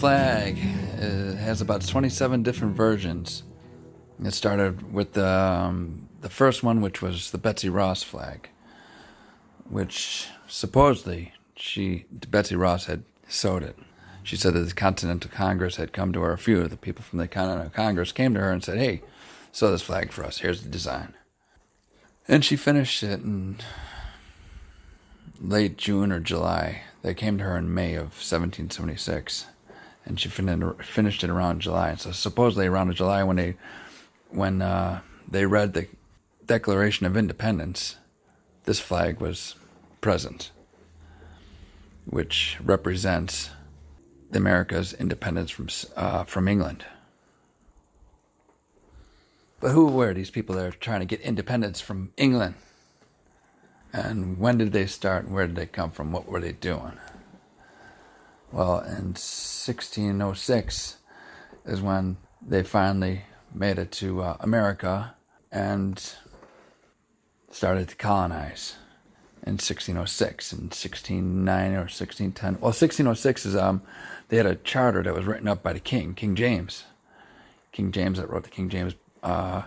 Flag 0.00 0.56
uh, 0.98 1.36
has 1.36 1.60
about 1.60 1.86
27 1.86 2.42
different 2.42 2.74
versions. 2.74 3.42
It 4.24 4.32
started 4.32 4.94
with 4.94 5.12
the, 5.12 5.28
um, 5.28 6.08
the 6.22 6.30
first 6.30 6.62
one, 6.62 6.80
which 6.80 7.02
was 7.02 7.32
the 7.32 7.36
Betsy 7.36 7.68
Ross 7.68 8.02
flag, 8.02 8.48
which 9.68 10.26
supposedly 10.48 11.34
she 11.54 12.06
Betsy 12.30 12.56
Ross 12.56 12.86
had 12.86 13.02
sewed 13.28 13.62
it. 13.62 13.76
She 14.22 14.36
said 14.36 14.54
that 14.54 14.60
the 14.60 14.72
Continental 14.72 15.30
Congress 15.30 15.76
had 15.76 15.92
come 15.92 16.14
to 16.14 16.22
her. 16.22 16.32
A 16.32 16.38
few 16.38 16.62
of 16.62 16.70
the 16.70 16.78
people 16.78 17.04
from 17.04 17.18
the 17.18 17.28
Continental 17.28 17.68
Congress 17.68 18.10
came 18.10 18.32
to 18.32 18.40
her 18.40 18.50
and 18.50 18.64
said, 18.64 18.78
"Hey, 18.78 19.02
sew 19.52 19.70
this 19.70 19.82
flag 19.82 20.12
for 20.12 20.24
us. 20.24 20.38
Here's 20.38 20.62
the 20.62 20.70
design." 20.70 21.12
And 22.26 22.42
she 22.42 22.56
finished 22.56 23.02
it 23.02 23.20
in 23.20 23.58
late 25.38 25.76
June 25.76 26.10
or 26.10 26.20
July. 26.20 26.84
They 27.02 27.12
came 27.12 27.36
to 27.36 27.44
her 27.44 27.58
in 27.58 27.74
May 27.74 27.96
of 27.96 28.14
1776, 28.16 29.44
and 30.04 30.18
she 30.18 30.28
finished 30.28 31.24
it 31.24 31.30
around 31.30 31.60
July. 31.60 31.90
And 31.90 32.00
So 32.00 32.12
supposedly 32.12 32.66
around 32.66 32.92
July, 32.94 33.22
when 33.22 33.36
they 33.36 33.56
when 34.30 34.62
uh, 34.62 35.00
they 35.28 35.46
read 35.46 35.74
the 35.74 35.86
Declaration 36.46 37.06
of 37.06 37.16
Independence, 37.16 37.96
this 38.64 38.80
flag 38.80 39.20
was 39.20 39.56
present, 40.00 40.50
which 42.06 42.56
represents 42.62 43.50
America's 44.32 44.92
independence 44.92 45.50
from 45.50 45.68
uh, 45.96 46.24
from 46.24 46.48
England. 46.48 46.84
But 49.60 49.72
who 49.72 49.88
were 49.88 50.14
these 50.14 50.30
people 50.30 50.54
that 50.54 50.64
are 50.64 50.70
trying 50.70 51.00
to 51.00 51.06
get 51.06 51.20
independence 51.20 51.80
from 51.80 52.12
England? 52.16 52.54
And 53.92 54.38
when 54.38 54.56
did 54.56 54.72
they 54.72 54.86
start? 54.86 55.28
Where 55.28 55.46
did 55.46 55.56
they 55.56 55.66
come 55.66 55.90
from? 55.90 56.12
What 56.12 56.26
were 56.26 56.40
they 56.40 56.52
doing? 56.52 56.96
Well, 58.52 58.80
in 58.80 59.14
1606 59.14 60.96
is 61.66 61.80
when 61.80 62.16
they 62.42 62.62
finally 62.62 63.22
made 63.54 63.78
it 63.78 63.92
to 63.92 64.22
uh, 64.22 64.36
America 64.40 65.14
and 65.52 66.14
started 67.50 67.88
to 67.88 67.96
colonize 67.96 68.76
in 69.42 69.54
1606 69.54 70.52
and 70.52 70.62
1609 70.62 71.72
or 71.72 71.86
1610. 71.86 72.54
Well, 72.54 72.68
1606 72.68 73.46
is 73.46 73.56
um, 73.56 73.82
they 74.28 74.36
had 74.36 74.46
a 74.46 74.56
charter 74.56 75.02
that 75.02 75.14
was 75.14 75.24
written 75.24 75.48
up 75.48 75.62
by 75.62 75.72
the 75.72 75.80
king, 75.80 76.14
King 76.14 76.34
James. 76.34 76.84
King 77.72 77.92
James 77.92 78.18
that 78.18 78.28
wrote 78.28 78.44
the 78.44 78.50
King 78.50 78.68
James, 78.68 78.94
uh, 79.22 79.62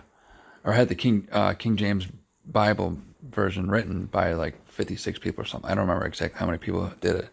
or 0.62 0.72
had 0.72 0.88
the 0.88 0.94
King 0.94 1.26
uh, 1.32 1.54
King 1.54 1.76
James 1.76 2.06
Bible 2.46 2.98
version 3.30 3.70
written 3.70 4.06
by 4.06 4.34
like 4.34 4.66
56 4.68 5.18
people 5.18 5.42
or 5.42 5.46
something. 5.46 5.70
I 5.70 5.74
don't 5.74 5.86
remember 5.86 6.06
exactly 6.06 6.38
how 6.38 6.46
many 6.46 6.58
people 6.58 6.92
did 7.00 7.16
it, 7.16 7.28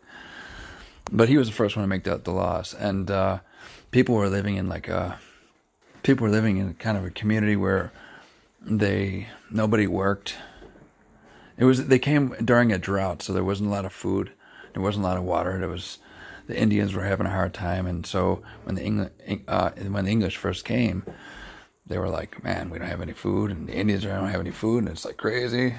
but 1.11 1.29
he 1.29 1.38
was 1.38 1.47
the 1.47 1.53
first 1.53 1.75
one 1.75 1.83
to 1.83 1.88
make 1.88 2.03
the, 2.03 2.17
the 2.17 2.31
laws, 2.31 2.73
and 2.73 3.11
uh, 3.11 3.39
people 3.91 4.16
were 4.16 4.29
living 4.29 4.55
in 4.55 4.69
like 4.69 4.88
a 4.88 5.19
people 6.03 6.25
were 6.25 6.31
living 6.31 6.57
in 6.57 6.73
kind 6.75 6.97
of 6.97 7.05
a 7.05 7.11
community 7.11 7.55
where 7.55 7.91
they 8.61 9.27
nobody 9.49 9.88
worked. 9.88 10.35
It 11.57 11.66
was 11.66 11.88
they 11.88 11.99
came 11.99 12.35
during 12.44 12.72
a 12.72 12.77
drought, 12.77 13.22
so 13.22 13.33
there 13.33 13.44
wasn't 13.44 13.69
a 13.69 13.72
lot 13.72 13.85
of 13.85 13.94
food, 13.94 14.31
there 14.73 14.81
wasn't 14.81 15.05
a 15.05 15.07
lot 15.07 15.17
of 15.17 15.23
water. 15.23 15.59
There 15.59 15.69
was 15.69 15.99
the 16.47 16.57
Indians 16.57 16.94
were 16.94 17.03
having 17.03 17.28
a 17.28 17.31
hard 17.31 17.53
time, 17.53 17.85
and 17.85 18.05
so 18.05 18.41
when 18.63 18.75
the 18.75 19.11
uh, 19.47 19.72
when 19.72 20.05
the 20.05 20.11
English 20.11 20.38
first 20.38 20.66
came, 20.66 21.03
they 21.88 21.97
were 21.97 22.09
like, 22.09 22.43
"Man, 22.43 22.69
we 22.69 22.79
don't 22.79 22.88
have 22.88 23.01
any 23.01 23.13
food," 23.13 23.51
and 23.51 23.67
the 23.67 23.73
Indians 23.73 24.03
don't 24.03 24.28
have 24.28 24.39
any 24.39 24.51
food, 24.51 24.79
and 24.79 24.89
it's 24.89 25.05
like 25.05 25.17
crazy. 25.17 25.75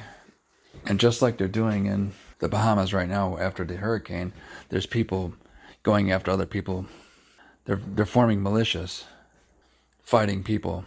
And 0.87 0.99
just 0.99 1.23
like 1.23 1.37
they're 1.37 1.49
doing 1.49 1.87
in 1.87 2.13
the 2.43 2.49
Bahamas 2.49 2.93
right 2.93 3.09
now 3.09 3.39
after 3.39 3.65
the 3.65 3.77
hurricane, 3.77 4.33
there's 4.69 4.85
people 4.85 5.33
going 5.85 6.11
after 6.11 6.33
other 6.33 6.45
people. 6.45 6.87
They're 7.67 7.81
they're 7.95 8.05
forming 8.05 8.41
militias, 8.41 9.05
fighting 10.03 10.43
people 10.43 10.85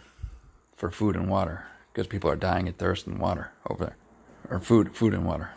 for 0.76 0.90
food 0.90 1.16
and 1.16 1.30
water 1.30 1.64
because 1.92 2.06
people 2.06 2.30
are 2.30 2.36
dying 2.36 2.68
of 2.68 2.76
thirst 2.76 3.06
and 3.06 3.18
water 3.18 3.52
over 3.70 3.86
there 3.86 3.96
or 4.50 4.60
food, 4.60 4.94
food 4.94 5.14
and 5.14 5.24
water. 5.24 5.48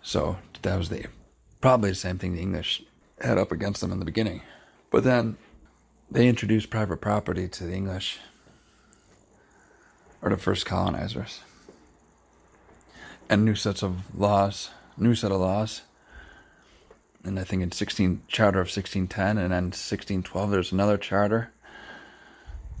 So 0.00 0.38
that 0.62 0.78
was 0.78 0.88
the 0.88 1.04
probably 1.60 1.90
the 1.90 1.96
same 1.96 2.16
thing 2.16 2.32
the 2.32 2.40
English 2.40 2.82
had 3.20 3.36
up 3.36 3.52
against 3.52 3.82
them 3.82 3.92
in 3.92 3.98
the 3.98 4.06
beginning. 4.06 4.40
But 4.90 5.04
then 5.04 5.36
they 6.10 6.26
introduced 6.26 6.70
private 6.70 7.02
property 7.02 7.48
to 7.48 7.64
the 7.64 7.74
English 7.74 8.18
or 10.22 10.30
the 10.30 10.38
first 10.38 10.64
colonizers. 10.64 11.40
And 13.28 13.44
new 13.44 13.56
sets 13.56 13.82
of 13.82 14.18
laws, 14.18 14.70
new 14.96 15.14
set 15.14 15.32
of 15.32 15.40
laws. 15.40 15.82
And 17.24 17.40
I 17.40 17.44
think 17.44 17.62
in 17.62 17.72
16 17.72 18.22
charter 18.28 18.60
of 18.60 18.66
1610 18.66 19.38
and 19.38 19.52
then 19.52 19.64
1612 19.64 20.50
there's 20.50 20.72
another 20.72 20.96
charter 20.96 21.50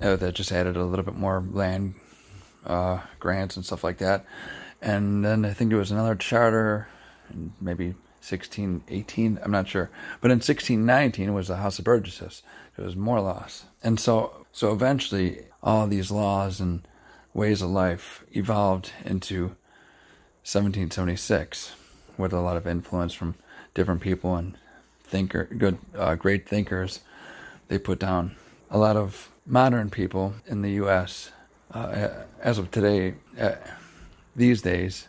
uh, 0.00 0.16
that 0.16 0.34
just 0.34 0.52
added 0.52 0.76
a 0.76 0.84
little 0.84 1.04
bit 1.04 1.16
more 1.16 1.44
land 1.50 1.94
uh, 2.64 3.00
grants 3.18 3.56
and 3.56 3.64
stuff 3.64 3.82
like 3.82 3.98
that 3.98 4.24
and 4.82 5.24
then 5.24 5.44
I 5.44 5.52
think 5.52 5.70
there 5.70 5.78
was 5.78 5.90
another 5.90 6.14
charter, 6.14 6.88
maybe 7.60 7.86
1618, 8.22 9.38
I'm 9.42 9.50
not 9.50 9.68
sure. 9.68 9.90
But 10.20 10.30
in 10.30 10.36
1619 10.36 11.32
was 11.32 11.48
the 11.48 11.56
House 11.56 11.78
of 11.78 11.84
Burgesses. 11.84 12.42
There 12.76 12.84
was 12.84 12.96
more 12.96 13.20
laws. 13.20 13.64
And 13.82 13.98
so, 13.98 14.46
so 14.52 14.72
eventually, 14.72 15.46
all 15.62 15.86
these 15.86 16.10
laws 16.10 16.60
and 16.60 16.86
ways 17.32 17.62
of 17.62 17.70
life 17.70 18.24
evolved 18.32 18.92
into 19.04 19.56
1776 20.44 21.72
with 22.18 22.32
a 22.32 22.40
lot 22.40 22.56
of 22.56 22.66
influence 22.66 23.12
from 23.12 23.34
different 23.74 24.00
people 24.00 24.36
and 24.36 24.56
thinker, 25.04 25.44
good, 25.44 25.78
uh, 25.94 26.14
great 26.14 26.48
thinkers. 26.48 27.00
They 27.68 27.78
put 27.78 27.98
down 27.98 28.36
a 28.70 28.78
lot 28.78 28.96
of 28.96 29.30
modern 29.44 29.90
people 29.90 30.34
in 30.46 30.62
the 30.62 30.72
U.S. 30.72 31.30
Uh, 31.72 32.08
as 32.40 32.58
of 32.58 32.70
today. 32.70 33.14
Uh, 33.38 33.52
these 34.34 34.60
days, 34.62 35.08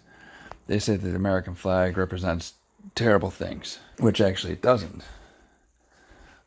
they 0.67 0.79
say 0.79 0.95
that 0.95 1.07
the 1.07 1.15
American 1.15 1.55
flag 1.55 1.97
represents 1.97 2.53
terrible 2.95 3.29
things, 3.29 3.79
which 3.99 4.21
actually 4.21 4.53
it 4.53 4.61
doesn't. 4.61 5.03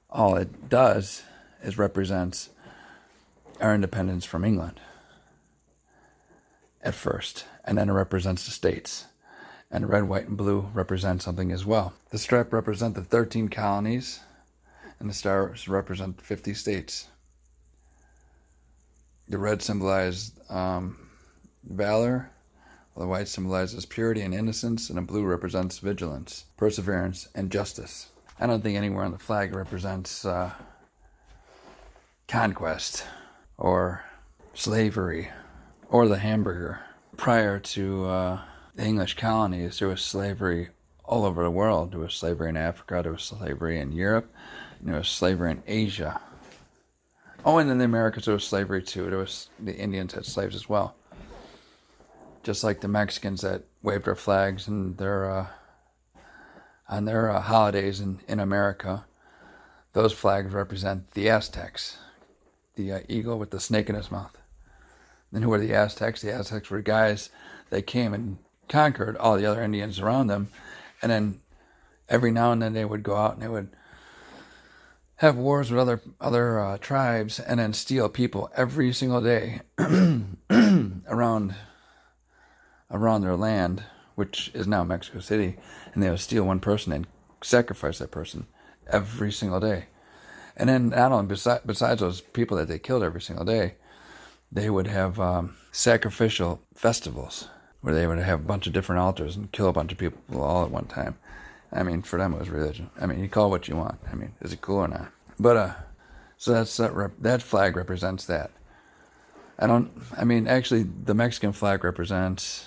All 0.08 0.36
it 0.36 0.68
does 0.68 1.22
is 1.62 1.78
represents 1.78 2.50
our 3.60 3.74
independence 3.74 4.24
from 4.24 4.44
England 4.44 4.80
at 6.82 6.94
first, 6.94 7.44
and 7.64 7.76
then 7.76 7.88
it 7.88 7.92
represents 7.92 8.44
the 8.46 8.50
states. 8.50 9.06
And 9.70 9.88
red, 9.88 10.08
white, 10.08 10.26
and 10.26 10.36
blue 10.36 10.68
represent 10.74 11.22
something 11.22 11.52
as 11.52 11.64
well. 11.64 11.92
The 12.10 12.18
stripe 12.18 12.52
represent 12.52 12.94
the 12.94 13.04
13 13.04 13.48
colonies, 13.48 14.20
and 14.98 15.08
the 15.08 15.14
stars 15.14 15.68
represent 15.68 16.20
50 16.20 16.54
states. 16.54 17.08
The 19.28 19.38
red 19.38 19.62
symbolizes 19.62 20.32
um, 20.48 21.08
valor, 21.62 22.30
while 22.94 23.06
the 23.06 23.10
white 23.10 23.28
symbolizes 23.28 23.86
purity 23.86 24.22
and 24.22 24.34
innocence, 24.34 24.88
and 24.88 24.98
the 24.98 25.02
blue 25.02 25.24
represents 25.24 25.78
vigilance, 25.78 26.46
perseverance, 26.56 27.28
and 27.36 27.50
justice. 27.50 28.08
I 28.40 28.46
don't 28.46 28.62
think 28.62 28.76
anywhere 28.76 29.04
on 29.04 29.12
the 29.12 29.18
flag 29.18 29.54
represents 29.54 30.24
uh, 30.24 30.50
conquest 32.26 33.04
or 33.56 34.02
slavery 34.54 35.28
or 35.88 36.08
the 36.08 36.18
hamburger. 36.18 36.80
Prior 37.16 37.58
to 37.58 38.06
uh, 38.06 38.40
the 38.74 38.84
English 38.84 39.14
colonies, 39.14 39.78
there 39.78 39.88
was 39.88 40.02
slavery 40.02 40.68
all 41.04 41.24
over 41.24 41.42
the 41.42 41.50
world. 41.50 41.92
There 41.92 42.00
was 42.00 42.14
slavery 42.14 42.48
in 42.48 42.56
Africa, 42.56 43.00
there 43.02 43.12
was 43.12 43.22
slavery 43.22 43.78
in 43.78 43.92
Europe, 43.92 44.32
there 44.80 44.96
was 44.96 45.08
slavery 45.08 45.52
in 45.52 45.62
Asia. 45.66 46.20
Oh, 47.44 47.58
and 47.58 47.70
in 47.70 47.78
the 47.78 47.84
Americas, 47.84 48.26
there 48.26 48.34
was 48.34 48.44
slavery 48.44 48.82
too. 48.82 49.08
There 49.08 49.18
was 49.18 49.48
the 49.58 49.74
Indians 49.74 50.12
had 50.12 50.26
slaves 50.26 50.54
as 50.54 50.68
well 50.68 50.94
just 52.42 52.64
like 52.64 52.80
the 52.80 52.88
Mexicans 52.88 53.42
that 53.42 53.64
waved 53.82 54.06
their 54.06 54.14
flags 54.14 54.68
and 54.68 54.96
their 54.96 55.30
uh, 55.30 55.46
on 56.88 57.04
their 57.04 57.30
uh, 57.30 57.40
holidays 57.40 58.00
in, 58.00 58.20
in 58.26 58.40
America. 58.40 59.04
Those 59.92 60.12
flags 60.12 60.52
represent 60.52 61.10
the 61.12 61.28
Aztecs, 61.28 61.98
the 62.76 62.92
uh, 62.92 63.00
eagle 63.08 63.38
with 63.38 63.50
the 63.50 63.60
snake 63.60 63.88
in 63.88 63.94
his 63.94 64.10
mouth. 64.10 64.36
And 65.32 65.44
who 65.44 65.50
were 65.50 65.58
the 65.58 65.74
Aztecs? 65.74 66.22
The 66.22 66.32
Aztecs 66.32 66.70
were 66.70 66.82
guys 66.82 67.30
that 67.70 67.86
came 67.86 68.14
and 68.14 68.38
conquered 68.70 69.18
all 69.18 69.36
the 69.36 69.44
other 69.44 69.62
Indians 69.62 70.00
around 70.00 70.28
them, 70.28 70.48
and 71.02 71.12
then 71.12 71.40
every 72.08 72.30
now 72.30 72.52
and 72.52 72.62
then 72.62 72.72
they 72.72 72.84
would 72.84 73.02
go 73.02 73.16
out 73.16 73.34
and 73.34 73.42
they 73.42 73.48
would 73.48 73.68
have 75.16 75.36
wars 75.36 75.70
with 75.70 75.78
other 75.78 76.00
other 76.18 76.58
uh, 76.58 76.78
tribes 76.78 77.38
and 77.38 77.60
then 77.60 77.74
steal 77.74 78.08
people 78.08 78.50
every 78.56 78.90
single 78.94 79.20
day 79.20 79.60
around 81.08 81.54
around 82.90 83.20
their 83.20 83.36
land, 83.36 83.82
which 84.14 84.50
is 84.54 84.66
now 84.66 84.82
Mexico 84.82 85.20
City, 85.20 85.56
and 85.92 86.02
they 86.02 86.08
would 86.08 86.20
steal 86.20 86.44
one 86.44 86.60
person 86.60 86.92
and 86.92 87.06
sacrifice 87.42 87.98
that 87.98 88.10
person 88.10 88.46
every 88.86 89.30
single 89.30 89.60
day. 89.60 89.86
And 90.56 90.68
then, 90.68 90.88
not 90.88 91.12
only 91.12 91.26
besides, 91.26 91.62
besides 91.66 92.00
those 92.00 92.20
people 92.20 92.56
that 92.56 92.68
they 92.68 92.78
killed 92.78 93.02
every 93.02 93.20
single 93.20 93.44
day, 93.44 93.74
they 94.50 94.70
would 94.70 94.86
have 94.86 95.20
um, 95.20 95.56
sacrificial 95.72 96.60
festivals 96.74 97.48
where 97.80 97.94
they 97.94 98.06
would 98.06 98.18
have 98.18 98.40
a 98.40 98.44
bunch 98.44 98.66
of 98.66 98.72
different 98.72 99.00
altars 99.00 99.36
and 99.36 99.52
kill 99.52 99.68
a 99.68 99.72
bunch 99.72 99.92
of 99.92 99.98
people 99.98 100.20
all 100.40 100.64
at 100.64 100.70
one 100.70 100.86
time. 100.86 101.16
I 101.72 101.82
mean, 101.82 102.02
for 102.02 102.18
them 102.18 102.34
it 102.34 102.38
was 102.38 102.50
religion. 102.50 102.90
I 103.00 103.06
mean, 103.06 103.20
you 103.20 103.28
call 103.28 103.50
what 103.50 103.68
you 103.68 103.76
want. 103.76 103.98
I 104.10 104.14
mean, 104.14 104.32
is 104.40 104.52
it 104.52 104.60
cool 104.60 104.78
or 104.78 104.88
not? 104.88 105.10
But 105.38 105.56
uh, 105.56 105.72
so 106.36 106.52
that's 106.52 106.76
that. 106.78 106.94
Rep- 106.94 107.20
that 107.20 107.42
flag 107.42 107.76
represents 107.76 108.26
that. 108.26 108.50
I 109.58 109.66
don't. 109.66 109.90
I 110.16 110.24
mean, 110.24 110.48
actually, 110.48 110.82
the 110.82 111.14
Mexican 111.14 111.52
flag 111.52 111.84
represents 111.84 112.66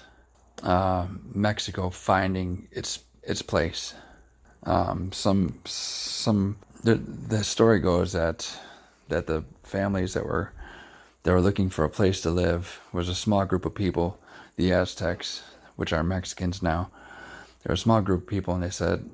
uh, 0.63 1.07
Mexico 1.33 1.89
finding 1.89 2.67
its 2.71 2.99
its 3.23 3.41
place. 3.41 3.93
Um, 4.63 5.11
some 5.11 5.59
some 5.65 6.57
the 6.83 6.95
the 6.95 7.43
story 7.43 7.79
goes 7.79 8.13
that 8.13 8.49
that 9.09 9.27
the 9.27 9.43
families 9.63 10.13
that 10.13 10.25
were 10.25 10.51
that 11.23 11.31
were 11.31 11.41
looking 11.41 11.69
for 11.69 11.83
a 11.83 11.89
place 11.89 12.21
to 12.21 12.29
live 12.29 12.79
was 12.91 13.09
a 13.09 13.15
small 13.15 13.45
group 13.45 13.65
of 13.65 13.73
people, 13.73 14.19
the 14.55 14.71
Aztecs, 14.71 15.43
which 15.75 15.93
are 15.93 16.03
Mexicans 16.03 16.61
now. 16.61 16.89
They're 17.63 17.73
a 17.73 17.77
small 17.77 18.01
group 18.01 18.21
of 18.21 18.27
people, 18.27 18.53
and 18.53 18.63
they 18.63 18.69
said 18.69 19.09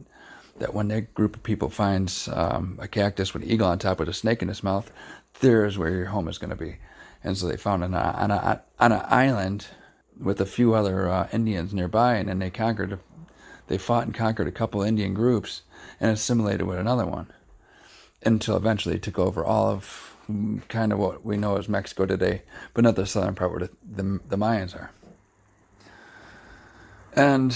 that 0.60 0.74
when 0.74 0.88
that 0.90 1.14
group 1.14 1.36
of 1.36 1.44
people 1.44 1.70
finds 1.70 2.28
um, 2.30 2.78
a 2.82 2.88
cactus 2.88 3.34
with 3.34 3.44
an 3.44 3.50
eagle 3.50 3.68
on 3.68 3.80
top 3.80 4.00
with 4.00 4.10
a 4.10 4.14
snake 4.14 4.42
in 4.42 4.50
its 4.50 4.64
mouth, 4.64 4.92
there's 5.40 5.78
where 5.78 5.92
your 5.92 6.06
home 6.08 6.28
is 6.28 6.38
going 6.38 6.50
to 6.50 6.56
be. 6.56 6.78
And 7.24 7.38
so 7.38 7.48
they 7.48 7.58
found 7.58 7.84
it 7.84 7.94
on, 7.94 8.32
a, 8.32 8.62
on 8.80 8.92
an 8.92 9.02
island 9.06 9.68
with 10.20 10.42
a 10.42 10.46
few 10.46 10.74
other 10.74 11.10
uh, 11.10 11.28
Indians 11.32 11.74
nearby, 11.74 12.16
and 12.16 12.28
then 12.28 12.40
they 12.40 12.50
conquered, 12.50 13.00
they 13.68 13.78
fought 13.78 14.06
and 14.06 14.14
conquered 14.14 14.48
a 14.48 14.52
couple 14.52 14.82
Indian 14.82 15.14
groups 15.14 15.62
and 16.00 16.12
assimilated 16.12 16.68
with 16.68 16.78
another 16.78 17.06
one 17.06 17.28
until 18.26 18.58
eventually 18.58 18.96
it 18.96 19.04
took 19.04 19.20
over 19.20 19.46
all 19.46 19.68
of 19.68 20.16
kind 20.68 20.92
of 20.94 21.00
what 21.00 21.26
we 21.26 21.38
know 21.38 21.58
as 21.58 21.70
Mexico 21.70 22.06
today, 22.06 22.42
but 22.74 22.84
not 22.84 22.96
the 22.96 23.06
southern 23.06 23.36
part 23.36 23.52
where 23.52 23.62
the, 23.62 23.70
the, 24.04 24.20
the 24.28 24.38
Mayans 24.38 24.76
are. 24.76 24.92
And 27.20 27.54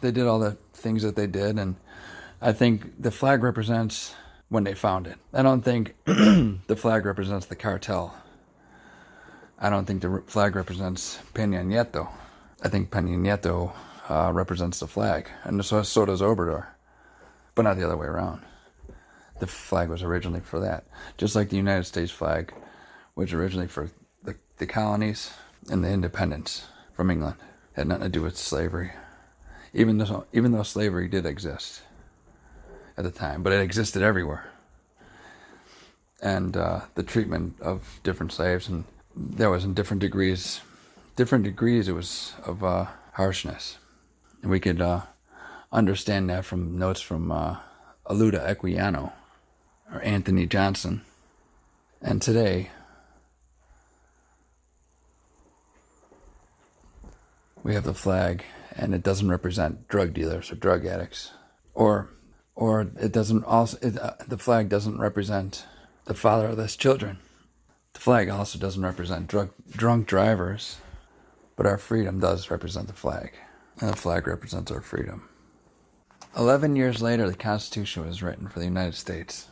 they 0.00 0.10
did 0.10 0.26
all 0.26 0.38
the 0.38 0.56
things 0.72 1.02
that 1.02 1.16
they 1.16 1.26
did, 1.26 1.58
and 1.58 1.76
I 2.40 2.52
think 2.52 3.02
the 3.02 3.10
flag 3.10 3.42
represents 3.42 4.14
when 4.48 4.64
they 4.64 4.72
found 4.72 5.06
it. 5.06 5.18
I 5.34 5.42
don't 5.42 5.60
think 5.60 5.94
the 6.06 6.76
flag 6.76 7.04
represents 7.04 7.44
the 7.44 7.54
cartel. 7.54 8.16
I 9.58 9.68
don't 9.68 9.84
think 9.84 10.00
the 10.00 10.22
flag 10.26 10.56
represents 10.56 11.18
Peña 11.34 11.62
Nieto. 11.62 12.08
I 12.62 12.70
think 12.70 12.90
Peña 12.90 13.18
Nieto 13.18 13.74
uh, 14.08 14.32
represents 14.32 14.80
the 14.80 14.86
flag, 14.86 15.28
and 15.44 15.62
so, 15.62 15.82
so 15.82 16.06
does 16.06 16.22
Obrador, 16.22 16.68
but 17.54 17.62
not 17.62 17.76
the 17.76 17.84
other 17.84 17.98
way 17.98 18.06
around. 18.06 18.40
The 19.40 19.46
flag 19.46 19.90
was 19.90 20.02
originally 20.02 20.40
for 20.40 20.58
that, 20.60 20.86
just 21.18 21.36
like 21.36 21.50
the 21.50 21.56
United 21.58 21.84
States 21.84 22.10
flag 22.10 22.54
was 23.14 23.34
originally 23.34 23.68
for 23.68 23.90
the, 24.22 24.36
the 24.56 24.66
colonies 24.66 25.34
and 25.68 25.84
the 25.84 25.90
independence 25.90 26.64
from 26.94 27.10
England. 27.10 27.36
Had 27.74 27.88
nothing 27.88 28.04
to 28.04 28.08
do 28.10 28.22
with 28.22 28.36
slavery, 28.36 28.92
even 29.72 29.98
though 29.98 30.26
even 30.32 30.52
though 30.52 30.62
slavery 30.62 31.08
did 31.08 31.24
exist 31.24 31.82
at 32.96 33.04
the 33.04 33.10
time, 33.10 33.42
but 33.42 33.52
it 33.52 33.60
existed 33.60 34.02
everywhere. 34.02 34.50
And 36.20 36.56
uh, 36.56 36.82
the 36.94 37.02
treatment 37.02 37.60
of 37.60 38.00
different 38.04 38.32
slaves, 38.32 38.68
and 38.68 38.84
there 39.16 39.50
was 39.50 39.64
in 39.64 39.74
different 39.74 40.00
degrees, 40.00 40.60
different 41.16 41.44
degrees 41.44 41.88
it 41.88 41.92
was 41.92 42.34
of 42.44 42.62
uh, 42.62 42.86
harshness. 43.14 43.78
And 44.42 44.50
we 44.50 44.60
could 44.60 44.80
uh, 44.80 45.02
understand 45.72 46.30
that 46.30 46.44
from 46.44 46.78
notes 46.78 47.00
from 47.00 47.32
uh, 47.32 47.56
Olaudah 48.06 48.54
Equiano 48.54 49.12
or 49.92 50.02
Anthony 50.02 50.46
Johnson. 50.46 51.02
And 52.00 52.20
today, 52.20 52.70
we 57.62 57.74
have 57.74 57.84
the 57.84 57.94
flag, 57.94 58.44
and 58.76 58.94
it 58.94 59.02
doesn't 59.02 59.30
represent 59.30 59.88
drug 59.88 60.12
dealers 60.12 60.50
or 60.50 60.56
drug 60.56 60.86
addicts, 60.86 61.32
or 61.74 62.10
or 62.54 62.82
it 63.00 63.12
doesn't 63.12 63.44
also 63.44 63.78
it, 63.82 63.98
uh, 63.98 64.14
the 64.26 64.38
flag 64.38 64.68
doesn't 64.68 64.98
represent 64.98 65.66
the 66.04 66.14
fatherless 66.14 66.76
children. 66.76 67.18
The 67.94 68.00
flag 68.00 68.28
also 68.28 68.58
doesn't 68.58 68.82
represent 68.82 69.28
drug, 69.28 69.50
drunk 69.70 70.06
drivers, 70.06 70.78
but 71.56 71.66
our 71.66 71.78
freedom 71.78 72.20
does 72.20 72.50
represent 72.50 72.86
the 72.86 72.92
flag, 72.94 73.32
and 73.80 73.90
the 73.90 73.96
flag 73.96 74.26
represents 74.26 74.70
our 74.70 74.80
freedom. 74.80 75.28
Eleven 76.36 76.76
years 76.76 77.02
later, 77.02 77.28
the 77.28 77.36
Constitution 77.36 78.06
was 78.06 78.22
written 78.22 78.48
for 78.48 78.58
the 78.58 78.64
United 78.64 78.94
States 78.94 79.48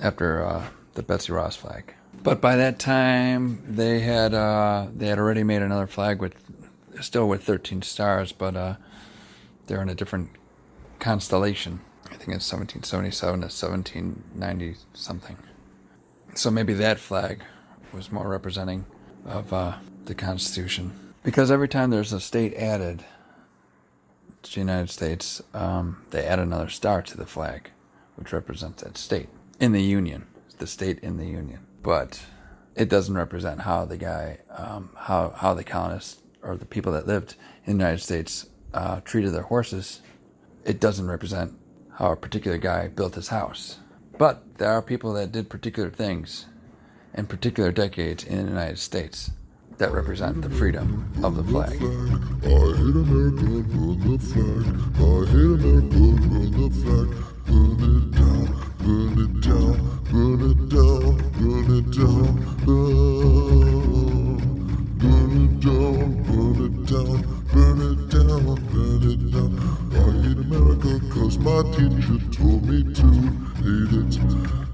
after 0.00 0.44
uh, 0.44 0.68
the 0.94 1.02
Betsy 1.02 1.32
Ross 1.32 1.56
flag. 1.56 1.94
But 2.22 2.40
by 2.40 2.56
that 2.56 2.78
time, 2.78 3.62
they 3.66 4.00
had 4.00 4.34
uh, 4.34 4.86
they 4.94 5.08
had 5.08 5.18
already 5.18 5.42
made 5.42 5.62
another 5.62 5.86
flag 5.86 6.20
with 6.20 6.34
still 7.00 7.28
with 7.28 7.42
13 7.42 7.82
stars, 7.82 8.32
but 8.32 8.56
uh, 8.56 8.76
they're 9.66 9.82
in 9.82 9.88
a 9.88 9.94
different 9.94 10.30
constellation. 10.98 11.80
I 12.06 12.16
think 12.16 12.36
it's 12.36 12.52
1777 12.52 13.40
to 13.40 13.46
1790 13.46 14.76
something. 14.94 15.36
So 16.34 16.50
maybe 16.50 16.74
that 16.74 16.98
flag 16.98 17.42
was 17.92 18.12
more 18.12 18.28
representing 18.28 18.86
of 19.26 19.52
uh, 19.52 19.78
the 20.04 20.14
Constitution. 20.14 21.14
Because 21.24 21.50
every 21.50 21.68
time 21.68 21.90
there's 21.90 22.12
a 22.12 22.20
state 22.20 22.54
added 22.54 23.04
to 24.42 24.54
the 24.54 24.60
United 24.60 24.90
States, 24.90 25.42
um, 25.54 26.04
they 26.10 26.24
add 26.24 26.38
another 26.38 26.68
star 26.68 27.02
to 27.02 27.16
the 27.16 27.26
flag, 27.26 27.70
which 28.16 28.32
represents 28.32 28.82
that 28.82 28.98
state 28.98 29.28
in 29.60 29.72
the 29.72 29.82
Union, 29.82 30.26
the 30.58 30.66
state 30.66 30.98
in 31.00 31.16
the 31.16 31.26
Union. 31.26 31.60
But 31.82 32.22
it 32.76 32.88
doesn't 32.88 33.14
represent 33.14 33.60
how 33.60 33.84
the 33.84 33.96
guy, 33.96 34.38
um, 34.50 34.90
how 34.96 35.30
how 35.30 35.54
the 35.54 35.64
colonists 35.64 36.20
or 36.42 36.56
the 36.56 36.66
people 36.66 36.92
that 36.92 37.06
lived 37.06 37.34
in 37.64 37.78
the 37.78 37.84
United 37.84 38.02
States 38.02 38.46
uh, 38.74 39.00
treated 39.00 39.32
their 39.32 39.42
horses 39.42 40.00
it 40.64 40.80
doesn't 40.80 41.08
represent 41.08 41.52
how 41.94 42.12
a 42.12 42.16
particular 42.16 42.58
guy 42.58 42.88
built 42.88 43.14
his 43.14 43.28
house. 43.28 43.78
But 44.18 44.58
there 44.58 44.70
are 44.70 44.82
people 44.82 45.12
that 45.14 45.32
did 45.32 45.48
particular 45.48 45.90
things 45.90 46.46
in 47.14 47.26
particular 47.26 47.72
decades 47.72 48.24
in 48.24 48.44
the 48.44 48.50
United 48.50 48.78
States 48.78 49.30
that 49.78 49.92
represent 49.92 50.42
the 50.42 50.50
freedom 50.50 51.10
of 51.22 51.36
the 51.36 51.44
flag. 51.44 51.72
I 51.72 52.48
hate 52.48 52.94
America, 52.94 53.46
burn 53.74 53.98
the 54.00 54.18
flag. 54.18 54.66
Burn 57.46 57.80
it 57.82 58.10
down, 58.12 58.71
burn 58.82 59.14
it 59.16 59.40
down, 59.40 59.78
burn 60.10 60.42
it 60.50 60.68
down, 60.68 61.14
burn 61.38 61.70
it 61.78 61.86
down, 61.92 62.34
burn, 62.66 63.02
it 65.38 65.60
down, 65.60 66.08
burn 66.26 66.58
it 66.66 66.76
down, 66.90 67.18
burn 67.52 67.80
it 67.80 68.00
down, 68.10 68.42
burn 68.72 69.02
it 69.06 69.22
down. 69.30 69.52
I 69.92 69.96
hate 70.22 70.38
America 70.38 70.92
cause 71.14 71.36
my 71.38 71.62
teacher 71.70 72.18
told 72.32 72.62
me 72.66 72.82
to 72.92 73.08
hate 73.62 73.94
it. 74.02 74.12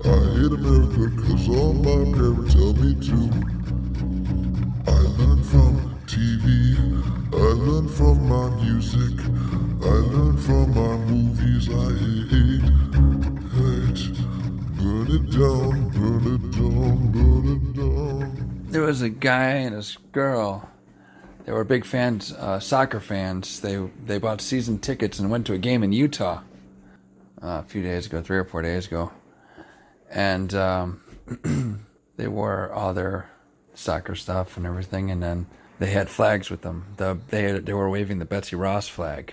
I 0.04 0.18
hate 0.36 0.52
America 0.56 1.04
cause 1.22 1.44
all 1.50 1.74
my 1.74 2.00
parents 2.16 2.54
tell 2.54 2.72
me 2.72 2.94
to. 3.08 3.18
I 4.86 4.98
learn 5.18 5.40
from 5.42 5.72
TV, 6.06 6.48
I 7.34 7.36
learn 7.36 7.88
from 7.88 8.26
my 8.26 8.48
music, 8.64 9.20
I 9.82 9.96
learn 10.12 10.36
from 10.38 10.74
my 10.74 10.96
movies. 10.96 11.68
I 11.68 11.92
hate. 11.92 12.77
It 15.10 15.30
down, 15.30 15.88
burn 15.88 16.34
it 16.34 16.50
down, 16.52 17.12
burn 17.12 17.46
it 17.46 17.76
down. 17.76 18.66
There 18.68 18.82
was 18.82 19.02
a 19.02 19.08
guy 19.08 19.50
and 19.50 19.74
his 19.74 19.96
girl 20.12 20.68
they 21.48 21.54
were 21.54 21.64
big 21.64 21.86
fans, 21.86 22.34
uh, 22.34 22.60
soccer 22.60 23.00
fans. 23.00 23.60
They 23.60 23.78
they 24.04 24.18
bought 24.18 24.42
season 24.42 24.80
tickets 24.80 25.18
and 25.18 25.30
went 25.30 25.46
to 25.46 25.54
a 25.54 25.58
game 25.58 25.82
in 25.82 25.92
Utah 25.92 26.42
uh, 27.42 27.46
a 27.46 27.62
few 27.62 27.82
days 27.82 28.04
ago, 28.04 28.20
three 28.20 28.36
or 28.36 28.44
four 28.44 28.60
days 28.60 28.86
ago, 28.86 29.10
and 30.10 30.52
um, 30.52 31.00
they 32.18 32.28
wore 32.28 32.70
all 32.70 32.92
their 32.92 33.30
soccer 33.72 34.14
stuff 34.14 34.58
and 34.58 34.66
everything, 34.66 35.10
and 35.10 35.22
then 35.22 35.46
they 35.78 35.90
had 35.90 36.10
flags 36.10 36.50
with 36.50 36.60
them. 36.60 36.84
The, 36.98 37.18
they 37.28 37.58
they 37.60 37.72
were 37.72 37.88
waving 37.88 38.18
the 38.18 38.26
Betsy 38.26 38.54
Ross 38.54 38.86
flag, 38.86 39.32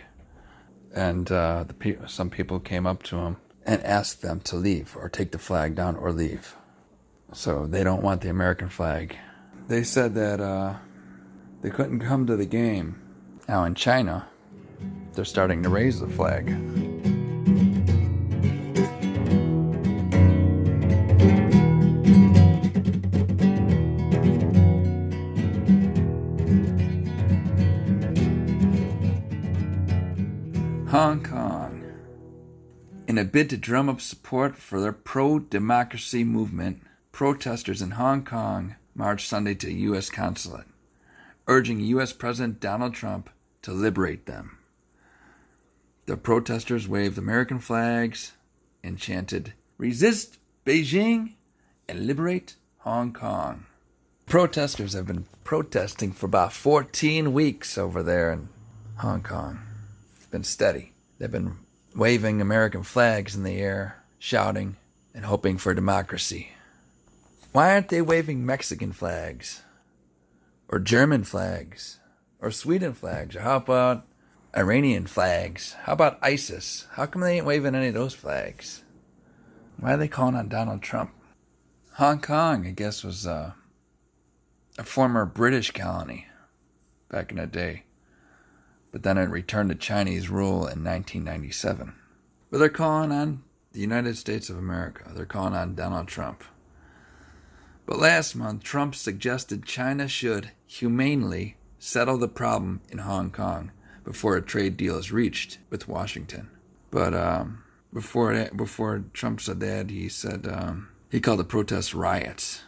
and 0.93 1.29
uh, 1.29 1.65
the 1.65 1.73
pe- 1.73 1.97
some 2.07 2.29
people 2.29 2.61
came 2.61 2.87
up 2.87 3.03
to 3.03 3.17
them 3.17 3.35
and 3.65 3.83
ask 3.83 4.21
them 4.21 4.39
to 4.41 4.55
leave 4.55 4.95
or 4.95 5.09
take 5.09 5.31
the 5.31 5.39
flag 5.39 5.75
down 5.75 5.95
or 5.95 6.11
leave. 6.11 6.55
So 7.33 7.65
they 7.65 7.83
don't 7.83 8.03
want 8.03 8.21
the 8.21 8.29
American 8.29 8.69
flag. 8.69 9.17
They 9.67 9.83
said 9.83 10.15
that 10.15 10.39
uh, 10.39 10.75
they 11.61 11.69
couldn't 11.69 11.99
come 11.99 12.27
to 12.27 12.35
the 12.35 12.45
game. 12.45 13.01
Now 13.47 13.63
in 13.65 13.75
China, 13.75 14.27
they're 15.13 15.25
starting 15.25 15.63
to 15.63 15.69
raise 15.69 15.99
the 15.99 16.07
flag. 16.07 16.55
Bid 33.35 33.49
to 33.49 33.57
drum 33.57 33.89
up 33.89 33.99
support 33.99 34.55
for 34.55 34.79
their 34.79 34.93
pro 34.93 35.39
democracy 35.39 36.23
movement, 36.23 36.81
protesters 37.11 37.81
in 37.81 37.91
Hong 37.91 38.23
Kong 38.23 38.77
marched 38.95 39.27
Sunday 39.27 39.53
to 39.55 39.69
U.S. 39.73 40.09
consulate 40.09 40.67
urging 41.45 41.81
U.S. 41.81 42.13
President 42.13 42.61
Donald 42.61 42.93
Trump 42.93 43.29
to 43.61 43.73
liberate 43.73 44.25
them. 44.25 44.57
The 46.05 46.15
protesters 46.15 46.87
waved 46.87 47.17
American 47.17 47.59
flags 47.59 48.31
and 48.81 48.97
chanted, 48.97 49.51
Resist 49.77 50.39
Beijing 50.65 51.33
and 51.89 52.07
liberate 52.07 52.55
Hong 52.77 53.11
Kong. 53.11 53.65
Protesters 54.27 54.93
have 54.93 55.07
been 55.07 55.25
protesting 55.43 56.13
for 56.13 56.27
about 56.27 56.53
14 56.53 57.33
weeks 57.33 57.77
over 57.77 58.01
there 58.01 58.31
in 58.31 58.47
Hong 58.99 59.23
Kong. 59.23 59.59
It's 60.15 60.27
been 60.27 60.45
steady. 60.45 60.93
They've 61.19 61.29
been 61.29 61.57
waving 61.95 62.41
American 62.41 62.83
flags 62.83 63.35
in 63.35 63.43
the 63.43 63.57
air, 63.57 64.03
shouting, 64.19 64.75
and 65.13 65.25
hoping 65.25 65.57
for 65.57 65.73
democracy. 65.73 66.51
Why 67.53 67.71
aren't 67.71 67.87
they 67.87 68.01
waving 68.01 68.45
Mexican 68.45 68.91
flags? 68.91 69.63
Or 70.67 70.79
German 70.79 71.23
flags? 71.23 71.99
Or 72.41 72.51
Sweden 72.51 72.93
flags? 72.93 73.35
Or 73.35 73.41
how 73.41 73.55
about 73.57 74.05
Iranian 74.55 75.07
flags? 75.07 75.73
How 75.83 75.93
about 75.93 76.19
ISIS? 76.21 76.85
How 76.91 77.05
come 77.05 77.21
they 77.21 77.37
ain't 77.37 77.45
waving 77.45 77.75
any 77.75 77.87
of 77.87 77.93
those 77.93 78.13
flags? 78.13 78.83
Why 79.79 79.93
are 79.93 79.97
they 79.97 80.09
calling 80.09 80.35
on 80.35 80.49
Donald 80.49 80.81
Trump? 80.81 81.11
Hong 81.93 82.19
Kong, 82.19 82.67
I 82.67 82.71
guess, 82.71 83.05
was 83.05 83.25
uh, 83.25 83.53
a 84.77 84.83
former 84.83 85.25
British 85.25 85.71
colony 85.71 86.27
back 87.09 87.31
in 87.31 87.37
the 87.37 87.47
day. 87.47 87.83
But 88.95 89.03
then 89.03 89.17
it 89.17 89.29
returned 89.29 89.71
to 89.71 89.75
Chinese 89.75 90.29
rule 90.29 90.67
in 90.67 90.81
1997. 90.81 91.93
But 92.49 92.59
they're 92.59 92.69
calling 92.69 93.11
on 93.11 93.43
the 93.73 93.81
United 93.81 94.15
States 94.15 94.49
of 94.49 94.57
America. 94.57 95.11
They're 95.13 95.25
calling 95.25 95.53
on 95.53 95.75
Donald 95.75 96.07
Trump. 96.07 96.45
But 97.85 97.99
last 97.99 98.37
month, 98.37 98.63
Trump 98.63 98.95
suggested 98.95 99.65
China 99.65 100.07
should 100.07 100.51
humanely 100.65 101.57
settle 101.77 102.17
the 102.17 102.29
problem 102.29 102.79
in 102.89 102.99
Hong 102.99 103.31
Kong 103.31 103.73
before 104.05 104.37
a 104.37 104.41
trade 104.41 104.77
deal 104.77 104.97
is 104.97 105.11
reached 105.11 105.57
with 105.69 105.89
Washington. 105.89 106.49
But 106.89 107.13
um, 107.13 107.65
before 107.91 108.33
that, 108.33 108.55
before 108.55 109.03
Trump 109.11 109.41
said 109.41 109.59
that, 109.59 109.89
he 109.89 110.07
said 110.07 110.47
um, 110.47 110.87
he 111.11 111.19
called 111.19 111.39
the 111.39 111.43
protests 111.43 111.93
riots. 111.93 112.63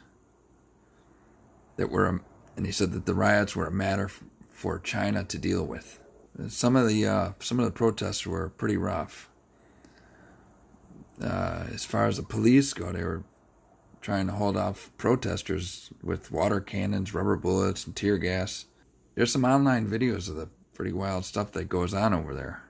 That 1.77 1.89
were, 1.89 2.19
and 2.57 2.65
he 2.65 2.73
said 2.73 2.91
that 2.91 3.05
the 3.05 3.15
riots 3.15 3.55
were 3.55 3.67
a 3.67 3.71
matter 3.71 4.11
for 4.49 4.77
China 4.77 5.23
to 5.23 5.37
deal 5.37 5.63
with. 5.63 6.01
Some 6.47 6.75
of 6.75 6.87
the 6.87 7.07
uh, 7.07 7.31
some 7.39 7.59
of 7.59 7.65
the 7.65 7.71
protests 7.71 8.25
were 8.25 8.49
pretty 8.49 8.77
rough. 8.77 9.29
Uh, 11.21 11.65
as 11.73 11.83
far 11.83 12.07
as 12.07 12.17
the 12.17 12.23
police 12.23 12.73
go, 12.73 12.91
they 12.91 13.03
were 13.03 13.23
trying 14.01 14.27
to 14.27 14.33
hold 14.33 14.55
off 14.55 14.91
protesters 14.97 15.91
with 16.03 16.31
water 16.31 16.61
cannons, 16.61 17.13
rubber 17.13 17.35
bullets, 17.35 17.85
and 17.85 17.95
tear 17.95 18.17
gas. 18.17 18.65
There's 19.15 19.31
some 19.31 19.45
online 19.45 19.89
videos 19.89 20.29
of 20.29 20.35
the 20.35 20.49
pretty 20.75 20.93
wild 20.93 21.25
stuff 21.25 21.51
that 21.53 21.65
goes 21.65 21.93
on 21.93 22.13
over 22.13 22.35
there. 22.35 22.63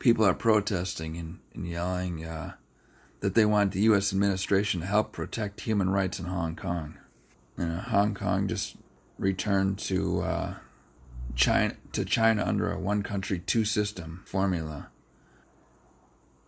People 0.00 0.24
are 0.24 0.34
protesting 0.34 1.16
and, 1.16 1.38
and 1.54 1.66
yelling 1.66 2.24
uh, 2.24 2.54
that 3.20 3.34
they 3.34 3.46
want 3.46 3.72
the 3.72 3.82
U.S. 3.82 4.12
administration 4.12 4.80
to 4.80 4.86
help 4.86 5.12
protect 5.12 5.60
human 5.60 5.88
rights 5.90 6.18
in 6.18 6.26
Hong 6.26 6.56
Kong. 6.56 6.98
You 7.56 7.66
know, 7.66 7.76
Hong 7.76 8.14
Kong 8.14 8.48
just 8.48 8.76
returned 9.16 9.78
to 9.78 10.22
uh, 10.22 10.54
China 11.34 11.74
to 11.92 12.04
China 12.04 12.44
under 12.44 12.70
a 12.70 12.78
one 12.78 13.02
country 13.02 13.38
two 13.38 13.64
system 13.64 14.22
formula. 14.26 14.88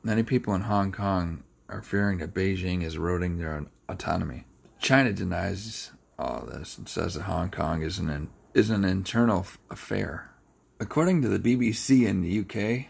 Many 0.02 0.23
people 0.23 0.55
in 0.55 0.62
Hong 0.62 0.93
Kong 0.93 1.43
are 1.69 1.83
fearing 1.83 2.19
that 2.19 2.35
Beijing 2.35 2.83
is 2.83 2.95
eroding 2.95 3.38
their 3.38 3.66
autonomy. 3.88 4.47
China 4.78 5.12
denies 5.12 5.90
all 6.19 6.47
this 6.47 6.78
and 6.78 6.88
says 6.88 7.14
that 7.14 7.23
Hong 7.23 7.50
Kong 7.50 7.83
is 7.83 7.99
an 7.99 8.28
is 8.55 8.71
an 8.71 8.85
internal 8.85 9.47
affair. 9.71 10.31
According 10.78 11.23
to 11.23 11.28
the 11.28 11.38
BBC 11.38 12.07
in 12.07 12.23
the 12.23 12.40
UK, 12.40 12.87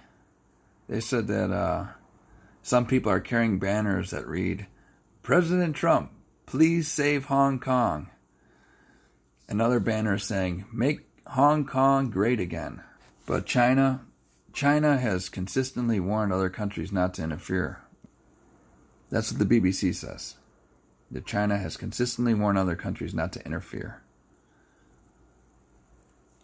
they 0.89 1.01
said 1.01 1.27
that 1.29 1.51
uh, 1.51 1.87
some 2.63 2.87
people 2.87 3.11
are 3.11 3.21
carrying 3.21 3.59
banners 3.59 4.11
that 4.11 4.27
read, 4.27 4.67
"President 5.23 5.75
Trump, 5.75 6.13
please 6.45 6.89
save 6.89 7.27
Hong 7.27 7.59
Kong." 7.59 8.11
Another 9.49 9.81
banner 9.81 10.19
saying, 10.19 10.67
"Make 10.73 11.07
Hong 11.31 11.65
Kong 11.65 12.11
great 12.11 12.41
again." 12.41 12.83
But 13.27 13.47
China, 13.47 14.03
China 14.53 14.99
has 14.99 15.29
consistently 15.29 16.01
warned 16.01 16.33
other 16.33 16.51
countries 16.51 16.93
not 16.93 17.15
to 17.15 17.23
interfere. 17.23 17.81
That's 19.11 19.33
what 19.33 19.39
the 19.39 19.61
BBC 19.61 19.95
says 19.95 20.37
that 21.11 21.27
China 21.27 21.57
has 21.57 21.77
consistently 21.77 22.35
warned 22.35 22.59
other 22.59 22.75
countries 22.75 23.15
not 23.15 23.33
to 23.33 23.45
interfere. 23.45 24.01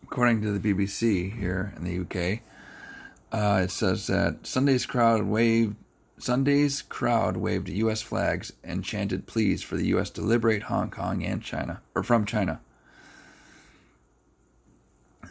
According 0.04 0.42
to 0.42 0.56
the 0.56 0.74
BBC 0.74 1.36
here 1.36 1.72
in 1.76 1.84
the 1.84 1.98
UK, 2.00 2.40
uh, 3.32 3.62
it 3.64 3.70
says 3.70 4.06
that 4.08 4.46
Sunday's 4.46 4.86
crowd 4.86 5.22
waved 5.22 5.76
Sunday's 6.18 6.82
crowd 6.82 7.36
waved 7.36 7.68
U.S. 7.68 8.00
flags 8.00 8.52
and 8.62 8.84
chanted 8.84 9.26
pleas 9.26 9.62
for 9.62 9.76
the 9.76 9.86
U.S. 9.86 10.10
to 10.10 10.20
liberate 10.20 10.64
Hong 10.64 10.88
Kong 10.88 11.24
and 11.24 11.42
China, 11.42 11.80
or 11.96 12.04
from 12.04 12.26
China. 12.26 12.60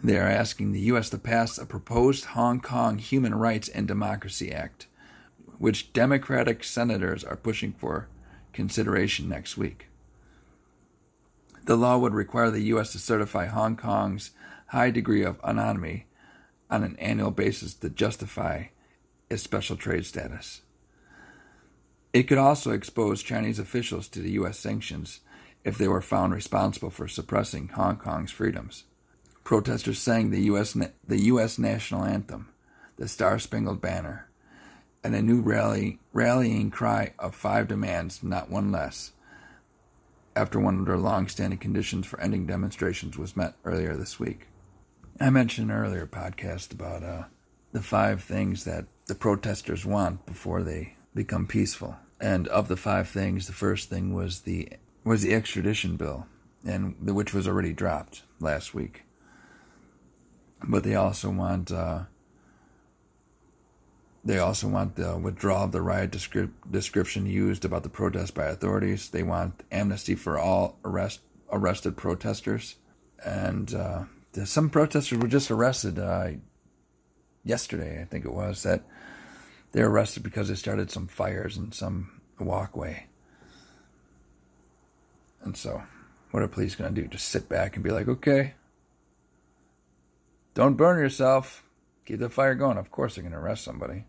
They 0.04 0.18
are 0.18 0.28
asking 0.28 0.72
the 0.72 0.80
U.S. 0.82 1.12
to 1.12 1.20
pass 1.20 1.60
a 1.60 1.66
proposed 1.66 2.26
Hong 2.26 2.60
Kong 2.60 2.98
Human 2.98 3.36
Rights 3.36 3.70
and 3.70 3.88
Democracy 3.88 4.52
Act, 4.52 4.88
which 5.60 5.94
Democratic 5.94 6.64
senators 6.64 7.24
are 7.24 7.36
pushing 7.36 7.74
for 7.74 8.08
consideration 8.52 9.30
next 9.30 9.58
week. 9.58 9.90
The 11.66 11.78
law 11.78 12.00
would 12.00 12.16
require 12.16 12.50
the 12.50 12.64
U.S. 12.64 12.92
to 12.94 13.00
certify 13.00 13.46
Hong 13.46 13.78
Kong's 13.78 14.32
high 14.68 14.90
degree 14.90 15.24
of 15.24 15.40
autonomy 15.42 16.08
on 16.72 16.84
an 16.84 16.96
annual 16.98 17.30
basis 17.30 17.76
to 17.76 17.90
justify 17.90 18.66
its 19.30 19.44
special 19.44 19.76
trade 19.76 20.06
status. 20.08 20.62
It 22.12 22.24
could 22.24 22.40
also 22.40 22.72
expose 22.72 23.22
Chinese 23.22 23.60
officials 23.60 24.08
to 24.10 24.20
the 24.20 24.32
U.S. 24.32 24.58
sanctions 24.58 25.20
if 25.64 25.78
they 25.78 25.88
were 25.88 26.02
found 26.02 26.34
responsible 26.34 26.90
for 26.90 27.08
suppressing 27.08 27.68
Hong 27.70 27.98
Kong's 27.98 28.32
freedoms. 28.32 28.86
Protesters 29.52 30.00
sang 30.00 30.30
the 30.30 30.44
U.S. 30.44 30.78
the 31.06 31.24
U.S. 31.24 31.60
national 31.60 32.06
anthem, 32.06 32.48
the 32.96 33.06
Star 33.06 33.38
Spangled 33.38 33.82
Banner, 33.82 34.30
and 35.04 35.14
a 35.14 35.22
new 35.22 35.42
rally, 35.42 36.00
rallying 36.14 36.72
cry 36.72 37.12
of 37.20 37.36
five 37.36 37.68
demands, 37.68 38.24
not 38.24 38.50
one 38.50 38.72
less, 38.72 39.12
after 40.38 40.58
one 40.58 40.80
of 40.80 40.86
their 40.86 40.96
long-standing 40.96 41.60
conditions 41.60 42.06
for 42.06 42.18
ending 42.22 42.48
demonstrations 42.48 43.18
was 43.18 43.36
met 43.36 43.56
earlier 43.66 43.98
this 43.98 44.18
week. 44.18 44.48
I 45.20 45.30
mentioned 45.30 45.70
earlier 45.70 46.08
podcast 46.08 46.72
about 46.72 47.04
uh, 47.04 47.24
the 47.74 47.82
five 47.82 48.24
things 48.24 48.64
that 48.64 48.86
the 49.08 49.16
protesters 49.16 49.86
want 49.86 50.26
before 50.26 50.64
they 50.64 50.96
become 51.14 51.46
peaceful. 51.46 51.98
And 52.22 52.48
of 52.48 52.70
the 52.70 52.78
five 52.78 53.10
things, 53.10 53.48
the 53.48 53.52
first 53.52 53.90
thing 53.90 54.14
was 54.14 54.44
the 54.44 54.70
was 55.04 55.24
the 55.24 55.34
extradition 55.34 55.98
bill, 55.98 56.26
and 56.66 56.96
which 57.02 57.34
was 57.34 57.50
already 57.50 57.74
dropped 57.74 58.24
last 58.40 58.74
week. 58.74 59.04
But 60.64 60.84
they 60.84 60.96
also 60.96 61.30
want 61.30 61.72
uh, 61.72 62.04
they 64.24 64.38
also 64.38 64.68
want 64.68 64.96
the 64.96 65.18
withdrawal 65.18 65.66
of 65.66 65.72
the 65.72 65.82
riot 65.82 66.12
descri- 66.12 66.52
description 66.70 67.26
used 67.26 67.66
about 67.66 67.84
the 67.84 67.90
protest 67.90 68.36
by 68.36 68.46
authorities. 68.46 69.10
They 69.10 69.24
want 69.24 69.64
amnesty 69.72 70.16
for 70.16 70.38
all 70.38 70.78
arrest 70.86 71.22
arrested 71.52 71.98
protesters, 71.98 72.76
and 73.26 73.74
uh, 73.74 74.04
some 74.46 74.70
protesters 74.70 75.18
were 75.18 75.28
just 75.28 75.50
arrested 75.50 75.98
uh, 75.98 76.32
yesterday. 77.44 78.02
I 78.02 78.06
think 78.06 78.26
it 78.26 78.34
was 78.34 78.64
that 78.64 78.84
they 79.72 79.82
were 79.82 79.90
arrested 79.90 80.24
because 80.24 80.50
they 80.50 80.56
started 80.56 80.92
some 80.92 81.08
fires 81.08 81.58
in 81.58 81.72
some 81.72 82.22
walkway. 82.40 83.08
And 85.44 85.58
so, 85.58 85.82
what 86.30 86.44
are 86.44 86.48
police 86.48 86.76
going 86.76 86.94
to 86.94 87.02
do? 87.02 87.08
Just 87.08 87.30
sit 87.30 87.50
back 87.50 87.76
and 87.76 87.84
be 87.84 87.92
like, 87.92 88.08
okay, 88.08 88.54
don't 90.54 90.76
burn 90.76 91.00
yourself. 91.00 91.64
Keep 92.06 92.20
the 92.20 92.30
fire 92.30 92.56
going. 92.56 92.78
Of 92.78 92.92
course, 92.92 93.16
they're 93.16 93.24
going 93.24 93.34
to 93.34 93.40
arrest 93.40 93.64
somebody 93.64 94.06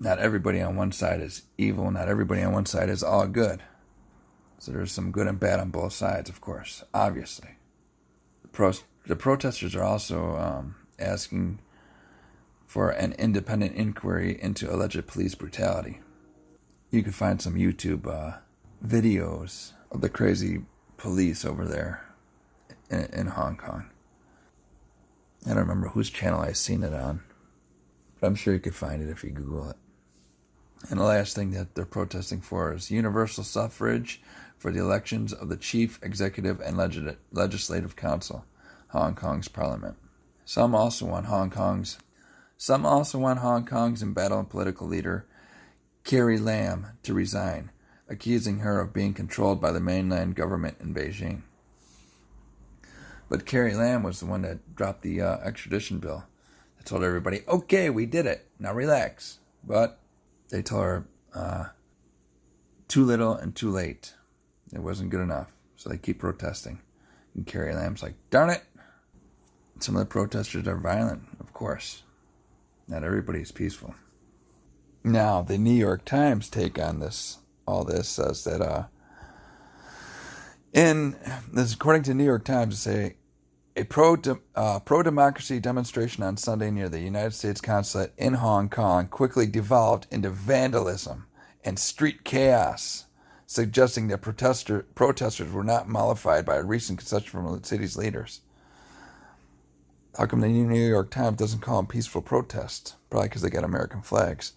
not 0.00 0.18
everybody 0.18 0.60
on 0.60 0.76
one 0.76 0.92
side 0.92 1.20
is 1.20 1.42
evil, 1.56 1.90
not 1.90 2.08
everybody 2.08 2.42
on 2.42 2.52
one 2.52 2.66
side 2.66 2.88
is 2.88 3.02
all 3.02 3.26
good. 3.26 3.62
So 4.58 4.72
there's 4.72 4.92
some 4.92 5.12
good 5.12 5.26
and 5.26 5.38
bad 5.38 5.60
on 5.60 5.70
both 5.70 5.92
sides, 5.92 6.28
of 6.28 6.40
course, 6.40 6.84
obviously. 6.94 7.50
The, 8.42 8.48
pro- 8.48 8.72
the 9.06 9.16
protesters 9.16 9.74
are 9.74 9.84
also 9.84 10.36
um, 10.36 10.76
asking 10.98 11.60
for 12.66 12.90
an 12.90 13.12
independent 13.14 13.74
inquiry 13.76 14.38
into 14.40 14.72
alleged 14.72 15.06
police 15.06 15.34
brutality. 15.34 16.00
You 16.90 17.02
can 17.02 17.12
find 17.12 17.40
some 17.40 17.54
YouTube 17.54 18.06
uh, 18.06 18.38
videos 18.84 19.72
of 19.90 20.00
the 20.00 20.08
crazy 20.08 20.62
police 20.96 21.44
over 21.44 21.64
there 21.64 22.04
in, 22.90 23.04
in 23.12 23.26
Hong 23.28 23.56
Kong. 23.56 23.90
I 25.44 25.50
don't 25.50 25.58
remember 25.58 25.88
whose 25.88 26.10
channel 26.10 26.40
I 26.40 26.52
seen 26.52 26.82
it 26.82 26.92
on, 26.92 27.22
but 28.20 28.26
I'm 28.26 28.34
sure 28.34 28.54
you 28.54 28.60
could 28.60 28.74
find 28.74 29.02
it 29.02 29.10
if 29.10 29.24
you 29.24 29.30
Google 29.30 29.70
it. 29.70 29.76
And 30.90 31.00
the 31.00 31.04
last 31.04 31.34
thing 31.34 31.50
that 31.52 31.74
they're 31.74 31.84
protesting 31.84 32.40
for 32.40 32.72
is 32.72 32.90
universal 32.90 33.44
suffrage 33.44 34.20
for 34.56 34.70
the 34.70 34.80
elections 34.80 35.32
of 35.32 35.48
the 35.48 35.56
Chief 35.56 35.98
Executive 36.02 36.60
and 36.60 36.76
Legislative 37.32 37.96
Council, 37.96 38.44
Hong 38.88 39.14
Kong's 39.14 39.48
parliament. 39.48 39.96
Some 40.44 40.74
also 40.74 41.06
want 41.06 41.26
Hong 41.26 41.50
Kong's 41.50 41.98
Some 42.56 42.84
also 42.84 43.18
want 43.18 43.38
Hong 43.38 43.64
Kong's 43.64 44.02
embattled 44.02 44.50
political 44.50 44.88
leader, 44.88 45.26
Carrie 46.04 46.38
Lam, 46.38 46.88
to 47.04 47.14
resign, 47.14 47.70
accusing 48.08 48.60
her 48.60 48.80
of 48.80 48.92
being 48.92 49.14
controlled 49.14 49.60
by 49.60 49.70
the 49.70 49.80
mainland 49.80 50.34
government 50.34 50.78
in 50.80 50.94
Beijing. 50.94 51.42
But 53.28 53.46
Carrie 53.46 53.74
Lam 53.74 54.02
was 54.02 54.20
the 54.20 54.26
one 54.26 54.42
that 54.42 54.74
dropped 54.74 55.02
the 55.02 55.20
uh, 55.20 55.38
extradition 55.38 55.98
bill. 55.98 56.24
They 56.76 56.84
told 56.84 57.04
everybody, 57.04 57.42
okay, 57.46 57.90
we 57.90 58.06
did 58.06 58.26
it. 58.26 58.46
Now 58.58 58.72
relax. 58.72 59.38
But 59.64 59.98
they 60.48 60.62
told 60.62 60.84
her 60.84 61.06
uh, 61.34 61.64
too 62.88 63.04
little 63.04 63.34
and 63.34 63.54
too 63.54 63.70
late. 63.70 64.14
It 64.72 64.80
wasn't 64.80 65.10
good 65.10 65.20
enough. 65.20 65.52
So 65.76 65.90
they 65.90 65.98
keep 65.98 66.18
protesting. 66.18 66.80
And 67.34 67.46
Carrie 67.46 67.74
Lam's 67.74 68.02
like, 68.02 68.14
darn 68.30 68.50
it. 68.50 68.62
Some 69.78 69.94
of 69.94 70.00
the 70.00 70.06
protesters 70.06 70.66
are 70.66 70.76
violent, 70.76 71.22
of 71.38 71.52
course. 71.52 72.02
Not 72.88 73.04
everybody's 73.04 73.52
peaceful. 73.52 73.94
Now, 75.04 75.42
the 75.42 75.58
New 75.58 75.72
York 75.72 76.04
Times 76.04 76.48
take 76.48 76.78
on 76.78 76.98
this, 76.98 77.38
all 77.66 77.84
this 77.84 78.08
says 78.08 78.42
that, 78.44 78.60
uh, 78.60 78.86
in 80.72 81.16
this, 81.52 81.74
according 81.74 82.02
to 82.04 82.14
New 82.14 82.24
York 82.24 82.44
Times, 82.44 82.78
say 82.78 83.16
a 83.76 83.84
pro 83.84 84.16
uh, 84.54 84.80
pro 84.80 85.02
democracy 85.02 85.60
demonstration 85.60 86.22
on 86.22 86.36
Sunday 86.36 86.70
near 86.70 86.88
the 86.88 87.00
United 87.00 87.32
States 87.32 87.60
consulate 87.60 88.12
in 88.16 88.34
Hong 88.34 88.68
Kong 88.68 89.06
quickly 89.06 89.46
devolved 89.46 90.06
into 90.10 90.30
vandalism 90.30 91.26
and 91.64 91.78
street 91.78 92.24
chaos, 92.24 93.06
suggesting 93.46 94.08
that 94.08 94.18
protester, 94.18 94.86
protesters 94.94 95.52
were 95.52 95.64
not 95.64 95.88
mollified 95.88 96.44
by 96.44 96.56
a 96.56 96.62
recent 96.62 96.98
concession 96.98 97.30
from 97.30 97.58
the 97.58 97.66
city's 97.66 97.96
leaders. 97.96 98.40
How 100.16 100.26
come 100.26 100.40
the 100.40 100.48
New 100.48 100.88
York 100.88 101.10
Times 101.10 101.36
doesn't 101.36 101.60
call 101.60 101.76
them 101.76 101.86
peaceful 101.86 102.22
protests? 102.22 102.96
Probably 103.10 103.28
because 103.28 103.42
they 103.42 103.50
got 103.50 103.64
American 103.64 104.02
flags. 104.02 104.52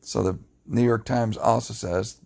So 0.00 0.22
the 0.22 0.38
New 0.66 0.84
York 0.84 1.04
Times 1.04 1.36
also 1.36 1.74
says 1.74 2.18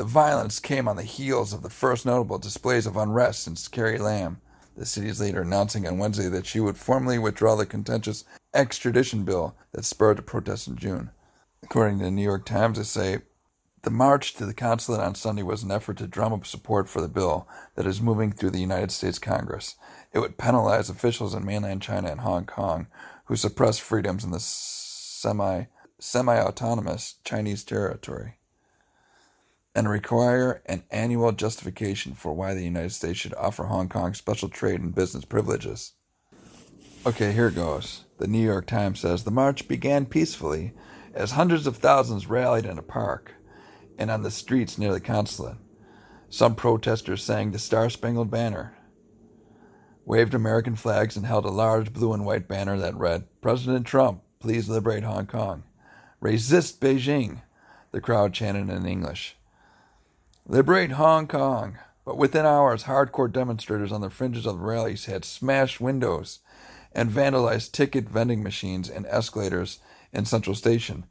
the 0.00 0.06
violence 0.06 0.60
came 0.60 0.88
on 0.88 0.96
the 0.96 1.02
heels 1.02 1.52
of 1.52 1.60
the 1.60 1.68
first 1.68 2.06
notable 2.06 2.38
displays 2.38 2.86
of 2.86 2.96
unrest 2.96 3.42
since 3.42 3.68
Carrie 3.68 3.98
Lam, 3.98 4.40
the 4.74 4.86
city's 4.86 5.20
leader, 5.20 5.42
announcing 5.42 5.86
on 5.86 5.98
Wednesday 5.98 6.30
that 6.30 6.46
she 6.46 6.58
would 6.58 6.78
formally 6.78 7.18
withdraw 7.18 7.54
the 7.54 7.66
contentious 7.66 8.24
extradition 8.54 9.24
bill 9.24 9.54
that 9.72 9.84
spurred 9.84 10.16
the 10.16 10.22
protests 10.22 10.66
in 10.66 10.76
June. 10.76 11.10
According 11.62 11.98
to 11.98 12.06
the 12.06 12.10
New 12.10 12.22
York 12.22 12.46
Times, 12.46 12.78
they 12.78 12.84
say 12.84 13.18
the 13.82 13.90
march 13.90 14.32
to 14.36 14.46
the 14.46 14.54
consulate 14.54 15.02
on 15.02 15.16
Sunday 15.16 15.42
was 15.42 15.62
an 15.62 15.70
effort 15.70 15.98
to 15.98 16.06
drum 16.06 16.32
up 16.32 16.46
support 16.46 16.88
for 16.88 17.02
the 17.02 17.06
bill 17.06 17.46
that 17.74 17.86
is 17.86 18.00
moving 18.00 18.32
through 18.32 18.52
the 18.52 18.58
United 18.58 18.92
States 18.92 19.18
Congress. 19.18 19.76
It 20.14 20.20
would 20.20 20.38
penalize 20.38 20.88
officials 20.88 21.34
in 21.34 21.44
mainland 21.44 21.82
China 21.82 22.08
and 22.10 22.22
Hong 22.22 22.46
Kong 22.46 22.86
who 23.26 23.36
suppress 23.36 23.78
freedoms 23.78 24.24
in 24.24 24.30
the 24.30 24.40
semi 24.40 25.64
semi-autonomous 25.98 27.16
Chinese 27.22 27.64
territory 27.64 28.36
and 29.74 29.88
require 29.88 30.62
an 30.66 30.82
annual 30.90 31.32
justification 31.32 32.14
for 32.14 32.32
why 32.32 32.54
the 32.54 32.64
United 32.64 32.90
States 32.90 33.18
should 33.18 33.34
offer 33.34 33.64
Hong 33.64 33.88
Kong 33.88 34.14
special 34.14 34.48
trade 34.48 34.80
and 34.80 34.94
business 34.94 35.24
privileges. 35.24 35.92
Okay, 37.06 37.32
here 37.32 37.50
goes. 37.50 38.04
The 38.18 38.26
New 38.26 38.44
York 38.44 38.66
Times 38.66 39.00
says 39.00 39.24
the 39.24 39.30
march 39.30 39.68
began 39.68 40.06
peacefully 40.06 40.72
as 41.14 41.32
hundreds 41.32 41.66
of 41.66 41.76
thousands 41.76 42.26
rallied 42.26 42.66
in 42.66 42.78
a 42.78 42.82
park 42.82 43.32
and 43.96 44.10
on 44.10 44.22
the 44.22 44.30
streets 44.30 44.76
near 44.76 44.92
the 44.92 45.00
consulate. 45.00 45.56
Some 46.28 46.54
protesters 46.54 47.22
sang 47.22 47.50
the 47.50 47.58
Star 47.58 47.90
Spangled 47.90 48.30
Banner, 48.30 48.74
waved 50.04 50.34
American 50.34 50.76
flags, 50.76 51.16
and 51.16 51.26
held 51.26 51.44
a 51.44 51.50
large 51.50 51.92
blue 51.92 52.12
and 52.12 52.24
white 52.24 52.48
banner 52.48 52.76
that 52.78 52.96
read, 52.96 53.24
President 53.40 53.86
Trump, 53.86 54.22
please 54.38 54.68
liberate 54.68 55.02
Hong 55.02 55.26
Kong. 55.26 55.64
Resist 56.20 56.80
Beijing, 56.80 57.42
the 57.92 58.00
crowd 58.00 58.32
chanted 58.32 58.68
in 58.68 58.86
English. 58.86 59.36
Liberate 60.46 60.92
Hong 60.92 61.26
Kong. 61.26 61.78
But 62.04 62.16
within 62.16 62.46
hours, 62.46 62.84
hardcore 62.84 63.30
demonstrators 63.30 63.92
on 63.92 64.00
the 64.00 64.10
fringes 64.10 64.46
of 64.46 64.58
the 64.58 64.64
rallies 64.64 65.04
had 65.04 65.24
smashed 65.24 65.80
windows 65.80 66.40
and 66.92 67.10
vandalized 67.10 67.72
ticket 67.72 68.08
vending 68.08 68.42
machines 68.42 68.88
and 68.88 69.06
escalators 69.06 69.78
in 70.12 70.24
Central 70.24 70.56
Station, 70.56 71.06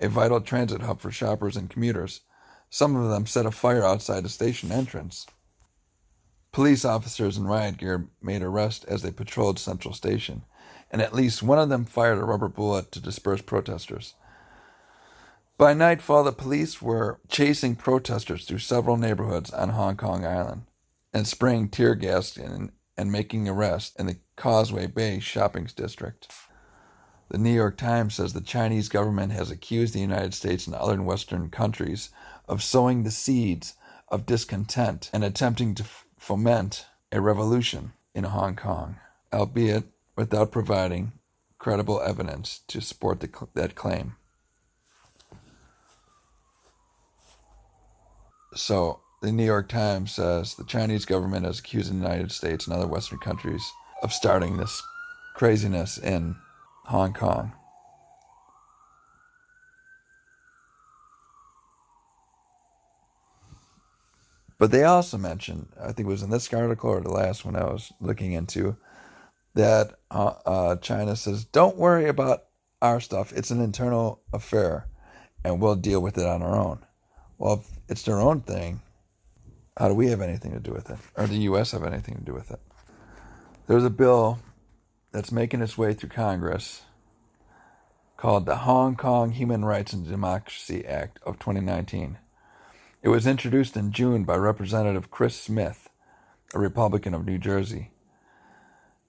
a 0.00 0.08
vital 0.08 0.40
transit 0.40 0.82
hub 0.82 1.00
for 1.00 1.10
shoppers 1.10 1.56
and 1.56 1.70
commuters. 1.70 2.20
Some 2.70 2.94
of 2.94 3.10
them 3.10 3.26
set 3.26 3.46
a 3.46 3.50
fire 3.50 3.84
outside 3.84 4.22
the 4.22 4.28
station 4.28 4.70
entrance. 4.70 5.26
Police 6.52 6.84
officers 6.84 7.36
in 7.36 7.48
riot 7.48 7.78
gear 7.78 8.08
made 8.22 8.42
arrests 8.42 8.84
as 8.84 9.02
they 9.02 9.10
patrolled 9.10 9.58
Central 9.58 9.92
Station, 9.92 10.44
and 10.90 11.02
at 11.02 11.14
least 11.14 11.42
one 11.42 11.58
of 11.58 11.68
them 11.68 11.84
fired 11.84 12.18
a 12.18 12.24
rubber 12.24 12.48
bullet 12.48 12.92
to 12.92 13.00
disperse 13.00 13.42
protesters. 13.42 14.14
By 15.56 15.72
nightfall, 15.72 16.24
the 16.24 16.32
police 16.32 16.82
were 16.82 17.20
chasing 17.28 17.76
protesters 17.76 18.44
through 18.44 18.58
several 18.58 18.96
neighborhoods 18.96 19.52
on 19.52 19.68
Hong 19.70 19.96
Kong 19.96 20.26
Island 20.26 20.62
and 21.12 21.28
spraying 21.28 21.68
tear 21.68 21.94
gas 21.94 22.36
in, 22.36 22.72
and 22.96 23.12
making 23.12 23.48
arrests 23.48 23.94
in 23.96 24.06
the 24.06 24.16
Causeway 24.34 24.88
Bay 24.88 25.20
shopping 25.20 25.68
district. 25.76 26.32
The 27.28 27.38
New 27.38 27.52
York 27.52 27.76
Times 27.76 28.16
says 28.16 28.32
the 28.32 28.40
Chinese 28.40 28.88
government 28.88 29.32
has 29.32 29.50
accused 29.52 29.94
the 29.94 30.00
United 30.00 30.34
States 30.34 30.66
and 30.66 30.74
other 30.74 31.00
Western 31.00 31.50
countries 31.50 32.10
of 32.48 32.62
sowing 32.62 33.04
the 33.04 33.12
seeds 33.12 33.74
of 34.08 34.26
discontent 34.26 35.08
and 35.12 35.22
attempting 35.22 35.76
to 35.76 35.84
f- 35.84 36.04
foment 36.18 36.86
a 37.12 37.20
revolution 37.20 37.92
in 38.12 38.24
Hong 38.24 38.56
Kong, 38.56 38.96
albeit 39.32 39.84
without 40.16 40.50
providing 40.50 41.12
credible 41.58 42.00
evidence 42.00 42.60
to 42.68 42.80
support 42.80 43.20
the, 43.20 43.30
that 43.54 43.76
claim. 43.76 44.16
So 48.54 49.00
the 49.20 49.32
New 49.32 49.44
York 49.44 49.68
Times 49.68 50.12
says 50.12 50.54
the 50.54 50.64
Chinese 50.64 51.04
government 51.04 51.44
has 51.44 51.58
accused 51.58 51.90
the 51.90 51.96
United 51.96 52.30
States 52.30 52.66
and 52.66 52.74
other 52.74 52.86
Western 52.86 53.18
countries 53.18 53.62
of 54.02 54.12
starting 54.12 54.56
this 54.56 54.82
craziness 55.34 55.98
in 55.98 56.36
Hong 56.84 57.12
Kong. 57.12 57.52
But 64.58 64.70
they 64.70 64.84
also 64.84 65.18
mentioned, 65.18 65.68
I 65.80 65.86
think 65.86 66.00
it 66.00 66.06
was 66.06 66.22
in 66.22 66.30
this 66.30 66.52
article 66.52 66.90
or 66.90 67.00
the 67.00 67.10
last 67.10 67.44
one 67.44 67.56
I 67.56 67.64
was 67.64 67.92
looking 68.00 68.32
into, 68.32 68.76
that 69.54 69.94
uh, 70.10 70.34
uh, 70.46 70.76
China 70.76 71.16
says, 71.16 71.44
don't 71.44 71.76
worry 71.76 72.08
about 72.08 72.44
our 72.80 73.00
stuff. 73.00 73.32
It's 73.32 73.50
an 73.50 73.60
internal 73.60 74.22
affair, 74.32 74.86
and 75.44 75.60
we'll 75.60 75.76
deal 75.76 76.00
with 76.00 76.18
it 76.18 76.26
on 76.26 76.42
our 76.42 76.56
own. 76.56 76.84
Well, 77.38 77.54
if 77.54 77.66
it's 77.88 78.02
their 78.02 78.20
own 78.20 78.40
thing, 78.42 78.80
how 79.76 79.88
do 79.88 79.94
we 79.94 80.08
have 80.08 80.20
anything 80.20 80.52
to 80.52 80.60
do 80.60 80.72
with 80.72 80.90
it? 80.90 80.98
Or 81.16 81.26
the 81.26 81.38
U.S. 81.38 81.72
have 81.72 81.84
anything 81.84 82.16
to 82.16 82.22
do 82.22 82.32
with 82.32 82.50
it? 82.50 82.60
There's 83.66 83.84
a 83.84 83.90
bill 83.90 84.38
that's 85.10 85.32
making 85.32 85.62
its 85.62 85.76
way 85.76 85.94
through 85.94 86.10
Congress 86.10 86.82
called 88.16 88.46
the 88.46 88.56
Hong 88.56 88.96
Kong 88.96 89.32
Human 89.32 89.64
Rights 89.64 89.92
and 89.92 90.06
Democracy 90.06 90.86
Act 90.86 91.18
of 91.24 91.38
2019. 91.38 92.18
It 93.02 93.08
was 93.08 93.26
introduced 93.26 93.76
in 93.76 93.92
June 93.92 94.24
by 94.24 94.36
Representative 94.36 95.10
Chris 95.10 95.38
Smith, 95.38 95.90
a 96.54 96.58
Republican 96.58 97.14
of 97.14 97.26
New 97.26 97.38
Jersey. 97.38 97.90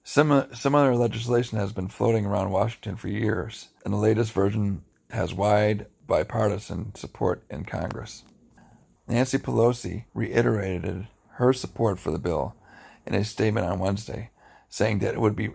Similar, 0.03 0.53
similar 0.53 0.95
legislation 0.95 1.57
has 1.57 1.71
been 1.71 1.87
floating 1.87 2.25
around 2.25 2.51
Washington 2.51 2.95
for 2.95 3.07
years, 3.07 3.69
and 3.83 3.93
the 3.93 3.97
latest 3.97 4.33
version 4.33 4.83
has 5.11 5.33
wide 5.33 5.87
bipartisan 6.07 6.93
support 6.95 7.43
in 7.49 7.65
Congress. 7.65 8.23
Nancy 9.07 9.37
Pelosi 9.37 10.05
reiterated 10.13 11.07
her 11.33 11.53
support 11.53 11.99
for 11.99 12.11
the 12.11 12.19
bill 12.19 12.55
in 13.05 13.13
a 13.13 13.23
statement 13.23 13.65
on 13.65 13.79
Wednesday, 13.79 14.31
saying 14.69 14.99
that 14.99 15.13
it 15.13 15.21
would 15.21 15.35
be 15.35 15.49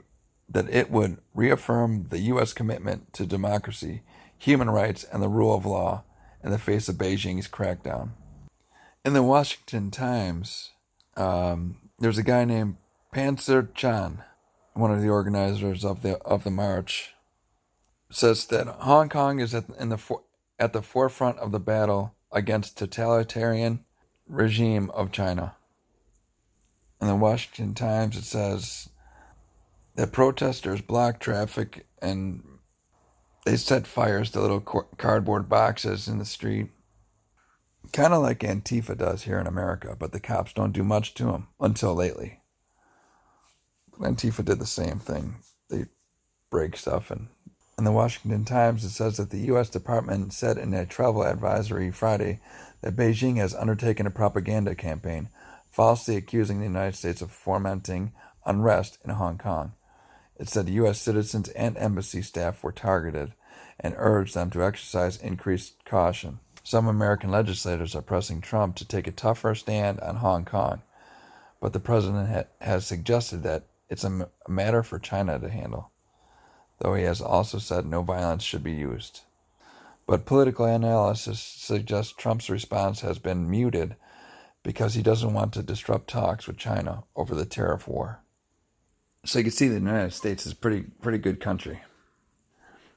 that 0.49 0.69
it 0.69 0.91
would 0.91 1.19
reaffirm 1.33 2.09
the 2.09 2.19
U.S. 2.19 2.53
commitment 2.53 3.13
to 3.13 3.25
democracy, 3.25 4.03
human 4.37 4.69
rights, 4.69 5.05
and 5.05 5.23
the 5.23 5.29
rule 5.29 5.55
of 5.55 5.65
law 5.65 6.03
in 6.43 6.51
the 6.51 6.59
face 6.59 6.89
of 6.89 6.97
Beijing's 6.97 7.47
crackdown. 7.47 8.11
In 9.05 9.13
the 9.13 9.23
Washington 9.23 9.93
Times, 9.93 10.71
um, 11.17 11.77
there's 12.01 12.19
a 12.19 12.25
guy 12.25 12.45
named 12.45 12.77
Panzer 13.15 13.73
Chan, 13.75 14.23
one 14.75 14.91
of 14.91 15.01
the 15.01 15.09
organizers 15.09 15.85
of 15.85 16.03
the 16.03 16.19
of 16.19 16.45
the 16.45 16.51
march, 16.51 17.15
says 18.11 18.47
that 18.47 18.67
Hong 18.67 19.09
Kong 19.09 19.41
is 19.41 19.55
in 19.55 19.89
the 19.89 19.99
at 20.61 20.75
the 20.75 20.83
forefront 20.83 21.39
of 21.39 21.51
the 21.51 21.59
battle 21.59 22.15
against 22.31 22.77
totalitarian 22.77 23.85
regime 24.29 24.91
of 24.91 25.11
China. 25.11 25.57
In 27.01 27.09
the 27.09 27.17
Washington 27.17 27.75
Times, 27.75 28.17
it 28.17 28.25
says 28.25 28.91
that 29.97 30.13
protesters 30.13 30.83
blocked 30.83 31.23
traffic 31.23 31.87
and 32.01 32.45
they 33.47 33.57
set 33.57 33.87
fires 33.87 34.31
to 34.31 34.41
little 34.41 34.61
cardboard 34.61 35.49
boxes 35.49 36.07
in 36.07 36.19
the 36.19 36.27
street. 36.27 36.69
Kind 37.93 38.13
of 38.13 38.23
like 38.23 38.41
Antifa 38.41 38.97
does 38.97 39.23
here 39.23 39.39
in 39.39 39.47
America, 39.47 39.97
but 39.99 40.13
the 40.13 40.21
cops 40.21 40.53
don't 40.53 40.73
do 40.73 40.85
much 40.85 41.15
to 41.15 41.25
them 41.25 41.49
until 41.59 41.95
lately. 41.95 42.41
Antifa 43.99 44.45
did 44.45 44.59
the 44.59 44.67
same 44.67 44.99
thing. 44.99 45.37
They 45.71 45.87
break 46.51 46.77
stuff 46.77 47.11
and 47.11 47.29
In 47.81 47.85
the 47.85 47.93
Washington 47.93 48.45
Times, 48.45 48.85
it 48.85 48.91
says 48.91 49.17
that 49.17 49.31
the 49.31 49.47
U.S. 49.47 49.71
Department 49.71 50.35
said 50.35 50.59
in 50.59 50.75
a 50.75 50.85
travel 50.85 51.23
advisory 51.23 51.91
Friday 51.91 52.39
that 52.83 52.95
Beijing 52.95 53.39
has 53.39 53.55
undertaken 53.55 54.07
a 54.07 54.11
propaganda 54.11 54.75
campaign, 54.75 55.31
falsely 55.71 56.15
accusing 56.15 56.59
the 56.59 56.67
United 56.67 56.95
States 56.95 57.23
of 57.23 57.33
fomenting 57.33 58.13
unrest 58.45 58.99
in 59.03 59.13
Hong 59.13 59.39
Kong. 59.39 59.73
It 60.37 60.51
said 60.51 60.69
U.S. 60.69 61.01
citizens 61.01 61.49
and 61.49 61.75
embassy 61.79 62.21
staff 62.21 62.63
were 62.63 62.71
targeted 62.71 63.33
and 63.79 63.95
urged 63.97 64.35
them 64.35 64.51
to 64.51 64.63
exercise 64.63 65.17
increased 65.17 65.83
caution. 65.87 66.41
Some 66.63 66.87
American 66.87 67.31
legislators 67.31 67.95
are 67.95 68.03
pressing 68.03 68.43
Trump 68.43 68.77
to 68.77 68.85
take 68.85 69.07
a 69.07 69.11
tougher 69.11 69.55
stand 69.55 70.01
on 70.01 70.17
Hong 70.17 70.45
Kong, 70.45 70.83
but 71.63 71.73
the 71.73 71.81
president 71.81 72.29
ha- 72.29 72.45
has 72.61 72.87
suggested 72.87 73.43
that 73.45 73.65
it's 73.89 74.05
a, 74.05 74.09
m- 74.09 74.27
a 74.47 74.51
matter 74.51 74.83
for 74.83 74.99
China 74.99 75.39
to 75.39 75.49
handle, 75.49 75.90
though 76.81 76.95
he 76.95 77.05
has 77.05 77.21
also 77.21 77.59
said 77.59 77.87
no 77.87 78.03
violence 78.03 78.43
should 78.43 78.65
be 78.65 78.73
used. 78.73 79.21
But 80.07 80.27
political 80.27 80.65
analysis 80.65 81.41
suggests 81.41 82.13
Trump's 82.13 82.51
response 82.51 83.01
has 83.01 83.19
been 83.19 83.49
muted 83.49 83.97
because 84.63 84.95
he 84.95 85.03
doesn't 85.03 85.33
want 85.33 85.53
to 85.53 85.63
disrupt 85.63 86.09
talks 86.09 86.47
with 86.47 86.57
China 86.57 87.05
over 87.15 87.35
the 87.35 87.45
tariff 87.45 87.87
war. 87.87 88.21
So 89.25 89.39
you 89.39 89.45
can 89.45 89.53
see 89.53 89.69
the 89.69 89.75
United 89.75 90.13
States 90.13 90.47
is 90.47 90.53
a 90.53 90.57
pretty 90.57 90.83
pretty 90.83 91.19
good 91.19 91.41
country 91.41 91.81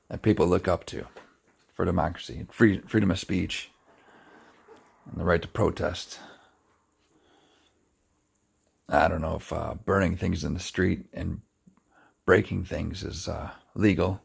that 0.09 0.21
people 0.21 0.47
look 0.47 0.67
up 0.67 0.85
to 0.87 1.05
for 1.73 1.85
democracy, 1.85 2.45
free, 2.49 2.79
freedom 2.87 3.11
of 3.11 3.19
speech, 3.19 3.69
and 5.09 5.19
the 5.19 5.25
right 5.25 5.41
to 5.41 5.47
protest. 5.47 6.19
I 8.87 9.07
don't 9.07 9.21
know 9.21 9.35
if 9.35 9.51
uh, 9.51 9.75
burning 9.85 10.15
things 10.15 10.43
in 10.43 10.53
the 10.53 10.59
street 10.59 11.05
and 11.13 11.41
breaking 12.25 12.65
things 12.65 13.03
is 13.03 13.27
uh, 13.27 13.49
legal, 13.75 14.21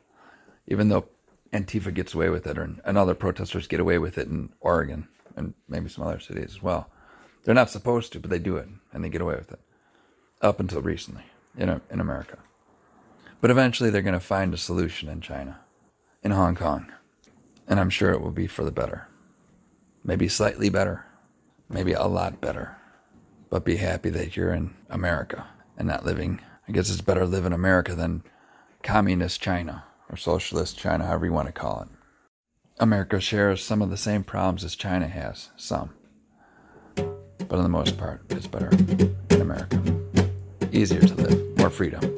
even 0.67 0.89
though 0.89 1.07
Antifa 1.53 1.93
gets 1.93 2.15
away 2.15 2.29
with 2.29 2.47
it, 2.47 2.59
or 2.59 2.71
and 2.85 2.99
other 2.99 3.15
protesters 3.15 3.67
get 3.67 3.81
away 3.81 3.99
with 3.99 4.19
it 4.19 4.29
in 4.29 4.51
Oregon 4.61 5.09
and 5.37 5.55
maybe 5.69 5.89
some 5.89 6.07
other 6.07 6.21
cities 6.21 6.57
as 6.57 6.63
well. 6.63 6.91
They're 7.45 7.55
not 7.55 7.71
supposed 7.71 8.13
to, 8.13 8.21
but 8.21 8.31
they 8.31 8.39
do 8.39 8.57
it, 8.57 8.69
and 8.93 9.03
they 9.03 9.09
get 9.09 9.21
away 9.23 9.37
with 9.37 9.53
it. 9.53 9.61
Up 10.43 10.61
until 10.61 10.83
recently, 10.83 11.25
in 11.57 11.81
in 11.91 12.01
America, 12.01 12.39
but 13.41 13.51
eventually 13.51 13.91
they're 13.91 14.03
going 14.03 14.13
to 14.13 14.21
find 14.21 14.53
a 14.55 14.59
solution 14.59 15.09
in 15.09 15.21
China, 15.21 15.61
in 16.23 16.31
Hong 16.31 16.55
Kong, 16.55 16.93
and 17.67 17.81
I'm 17.81 17.91
sure 17.91 18.13
it 18.13 18.21
will 18.21 18.31
be 18.31 18.47
for 18.47 18.65
the 18.65 18.71
better. 18.71 19.09
Maybe 20.05 20.29
slightly 20.29 20.71
better, 20.71 21.05
maybe 21.69 21.93
a 21.93 22.05
lot 22.05 22.41
better, 22.41 22.77
but 23.51 23.65
be 23.65 23.77
happy 23.77 24.11
that 24.11 24.37
you're 24.37 24.53
in 24.53 24.75
America 24.91 25.47
and 25.77 25.89
not 25.89 26.05
living. 26.05 26.41
I 26.69 26.73
guess 26.73 26.91
it's 26.91 27.01
better 27.01 27.21
to 27.21 27.27
live 27.27 27.47
in 27.47 27.55
America 27.55 27.95
than 27.95 28.23
communist 28.83 29.41
China 29.41 29.85
or 30.11 30.17
socialist 30.17 30.79
China, 30.79 31.07
however 31.07 31.25
you 31.25 31.33
want 31.33 31.47
to 31.47 31.53
call 31.53 31.81
it. 31.81 31.89
America 32.79 33.21
shares 33.21 33.65
some 33.65 33.81
of 33.81 33.89
the 33.89 33.97
same 33.97 34.23
problems 34.23 34.65
as 34.65 34.77
China 34.77 35.09
has, 35.09 35.49
some. 35.57 35.91
But 36.95 37.53
on 37.53 37.63
the 37.63 37.69
most 37.71 37.97
part, 37.97 38.21
it's 38.29 38.47
better 38.47 38.69
in 39.31 39.41
America. 39.41 39.83
Easier 40.71 41.01
to 41.01 41.15
live, 41.15 41.59
more 41.59 41.71
freedom. 41.71 42.18